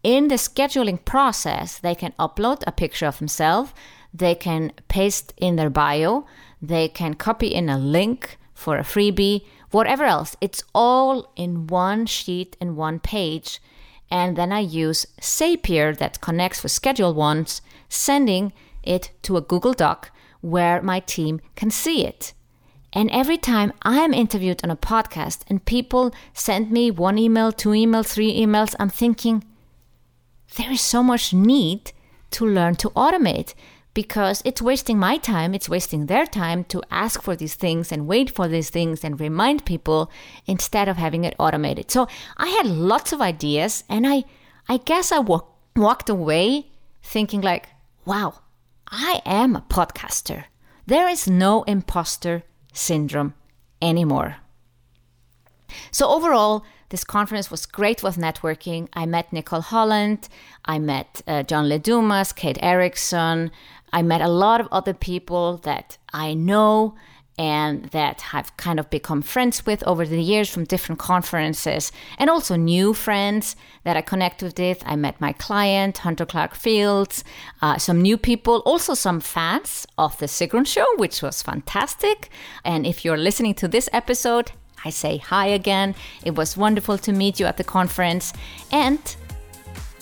in 0.03 0.29
the 0.29 0.35
scheduling 0.35 1.05
process, 1.05 1.79
they 1.79 1.95
can 1.95 2.13
upload 2.19 2.63
a 2.67 2.73
picture 2.73 3.07
of 3.07 3.19
themselves, 3.19 3.73
they 4.13 4.35
can 4.35 4.73
paste 4.89 5.33
in 5.37 5.57
their 5.57 5.71
bio, 5.71 6.27
they 6.61 6.89
can 6.89 7.15
copy 7.15 7.49
in 7.49 7.69
a 7.69 7.79
link 7.79 8.39
for 8.53 8.77
a 8.77 8.83
freebie, 8.83 9.45
whatever 9.71 10.05
else. 10.05 10.37
It's 10.41 10.65
all 10.75 11.33
in 11.37 11.67
one 11.67 12.07
sheet 12.07 12.57
and 12.61 12.77
one 12.77 13.01
page 13.01 13.61
and 14.13 14.37
then 14.37 14.53
I 14.53 14.61
use 14.61 15.07
Zapier 15.23 15.97
that 15.97 16.21
connects 16.21 16.63
with 16.63 16.71
ScheduleOnce, 16.71 17.63
sending 17.89 18.53
it 18.83 19.11
to 19.23 19.39
a 19.39 19.41
Google 19.41 19.73
Doc 19.73 20.11
where 20.43 20.83
my 20.83 21.01
team 21.01 21.41
can 21.57 21.71
see 21.71 22.05
it. 22.05 22.35
And 22.93 23.11
every 23.11 23.39
time 23.39 23.73
I'm 23.81 24.13
interviewed 24.13 24.63
on 24.63 24.71
a 24.71 24.77
podcast 24.77 25.45
and 25.49 25.65
people 25.65 26.13
send 26.35 26.71
me 26.71 26.91
one 26.91 27.17
email, 27.17 27.53
two 27.53 27.71
emails, 27.71 28.09
three 28.09 28.39
emails, 28.39 28.75
I'm 28.79 28.91
thinking, 28.91 29.45
there 30.59 30.71
is 30.71 30.83
so 30.83 31.03
much 31.03 31.33
need 31.33 31.93
to 32.33 32.45
learn 32.45 32.75
to 32.77 32.91
automate 32.91 33.55
because 33.95 34.43
it's 34.45 34.63
wasting 34.63 34.99
my 34.99 35.19
time, 35.19 35.55
it's 35.55 35.69
wasting 35.69 36.07
their 36.07 36.27
time 36.27 36.65
to 36.65 36.83
ask 36.91 37.23
for 37.23 37.37
these 37.37 37.55
things 37.55 37.93
and 37.93 38.07
wait 38.07 38.31
for 38.31 38.49
these 38.49 38.71
things 38.71 39.05
and 39.05 39.21
remind 39.21 39.65
people 39.67 40.11
instead 40.47 40.89
of 40.89 40.97
having 40.97 41.25
it 41.25 41.35
automated. 41.39 41.91
So 41.91 42.09
I 42.37 42.49
had 42.49 42.67
lots 42.67 43.13
of 43.13 43.21
ideas 43.21 43.85
and 43.89 44.07
I 44.07 44.25
I 44.69 44.77
guess 44.79 45.11
I 45.13 45.19
walk, 45.19 45.55
walked 45.77 46.09
away 46.09 46.67
thinking 47.03 47.41
like, 47.41 47.69
wow, 48.05 48.41
I 48.87 49.21
am 49.25 49.57
a 49.57 49.65
podcaster. 49.69 50.45
There 50.87 51.09
is 51.09 51.29
no 51.29 51.63
imposter 51.65 52.43
syndrome 52.73 53.35
anymore. 53.81 54.37
So 55.91 56.09
overall, 56.09 56.65
this 56.91 57.05
conference 57.05 57.51
was 57.51 57.67
great 57.67 58.03
with 58.03 58.17
networking. 58.17 58.89
I 58.93 59.07
met 59.07 59.33
Nicole 59.33 59.63
Holland, 59.63 60.29
I 60.65 60.79
met 60.79 61.23
uh, 61.27 61.43
John 61.43 61.69
Lee 61.69 61.79
Dumas, 61.79 62.33
Kate 62.33 62.59
Erickson, 62.61 63.51
I 63.93 64.03
met 64.03 64.21
a 64.21 64.29
lot 64.29 64.61
of 64.61 64.69
other 64.73 64.95
people 64.95 65.59
that 65.59 65.99
I 66.13 66.35
know 66.35 66.95
and 67.39 67.87
that 67.87 68.23
I've 68.33 68.57
kind 68.57 68.79
of 68.79 68.91
become 68.91 69.23
friends 69.23 69.65
with 69.65 69.83
over 69.87 70.07
the 70.07 70.23
years 70.23 70.51
from 70.51 70.65
different 70.65 70.99
conferences, 70.99 71.91
and 72.19 72.29
also 72.29 72.57
new 72.57 72.93
friends 72.93 73.57
that 73.85 73.97
I 73.97 74.03
connect 74.03 74.43
with. 74.43 74.83
I 74.85 74.97
met 74.97 75.21
my 75.21 75.33
client, 75.33 75.99
Hunter 75.99 76.27
Clarke-Fields, 76.27 77.25
uh, 77.63 77.79
some 77.79 78.03
new 78.03 78.19
people, 78.19 78.63
also 78.67 78.95
some 78.95 79.21
fans 79.21 79.87
of 79.97 80.17
the 80.19 80.27
Sigrun 80.27 80.67
Show, 80.67 80.87
which 80.97 81.23
was 81.23 81.43
fantastic. 81.43 82.29
And 82.65 82.87
if 82.87 83.03
you're 83.03 83.17
listening 83.17 83.55
to 83.55 83.69
this 83.69 83.89
episode, 83.93 84.53
I 84.85 84.91
say 84.91 85.17
hi 85.17 85.47
again. 85.47 85.95
It 86.25 86.35
was 86.35 86.57
wonderful 86.57 86.99
to 86.99 87.13
meet 87.13 87.41
you 87.41 87.47
at 87.47 87.57
the 87.57 87.65
conference. 87.65 88.33
And 88.71 89.17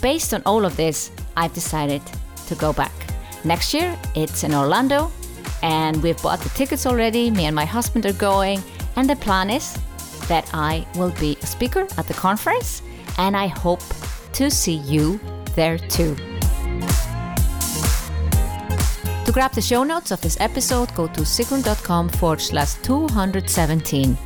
based 0.02 0.34
on 0.34 0.42
all 0.44 0.64
of 0.64 0.76
this, 0.76 1.10
I've 1.36 1.54
decided 1.54 2.02
to 2.48 2.54
go 2.56 2.72
back. 2.72 3.09
Next 3.44 3.72
year, 3.72 3.98
it's 4.14 4.44
in 4.44 4.54
Orlando, 4.54 5.10
and 5.62 6.02
we've 6.02 6.20
bought 6.22 6.40
the 6.40 6.50
tickets 6.50 6.86
already. 6.86 7.30
Me 7.30 7.46
and 7.46 7.54
my 7.54 7.64
husband 7.64 8.06
are 8.06 8.12
going, 8.12 8.62
and 8.96 9.08
the 9.08 9.16
plan 9.16 9.50
is 9.50 9.78
that 10.28 10.48
I 10.52 10.86
will 10.94 11.12
be 11.18 11.36
a 11.42 11.46
speaker 11.46 11.86
at 11.96 12.06
the 12.06 12.14
conference, 12.14 12.82
and 13.18 13.36
I 13.36 13.46
hope 13.46 13.82
to 14.34 14.50
see 14.50 14.74
you 14.74 15.18
there 15.54 15.78
too. 15.78 16.16
To 19.24 19.32
grab 19.32 19.52
the 19.52 19.62
show 19.62 19.84
notes 19.84 20.10
of 20.10 20.20
this 20.20 20.36
episode, 20.40 20.92
go 20.94 21.06
to 21.06 21.20
sigrun.com 21.20 22.08
forward 22.08 22.40
slash 22.40 22.74
217. 22.82 24.16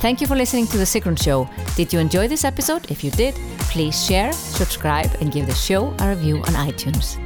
Thank 0.00 0.20
you 0.20 0.26
for 0.26 0.36
listening 0.36 0.66
to 0.68 0.78
The 0.78 0.84
Sigrun 0.84 1.20
Show. 1.22 1.48
Did 1.74 1.92
you 1.92 1.98
enjoy 1.98 2.28
this 2.28 2.44
episode? 2.44 2.90
If 2.90 3.04
you 3.04 3.10
did, 3.10 3.34
please 3.58 4.06
share, 4.06 4.32
subscribe, 4.32 5.10
and 5.20 5.32
give 5.32 5.46
the 5.46 5.54
show 5.54 5.94
a 5.98 6.08
review 6.08 6.38
on 6.38 6.54
iTunes. 6.54 7.25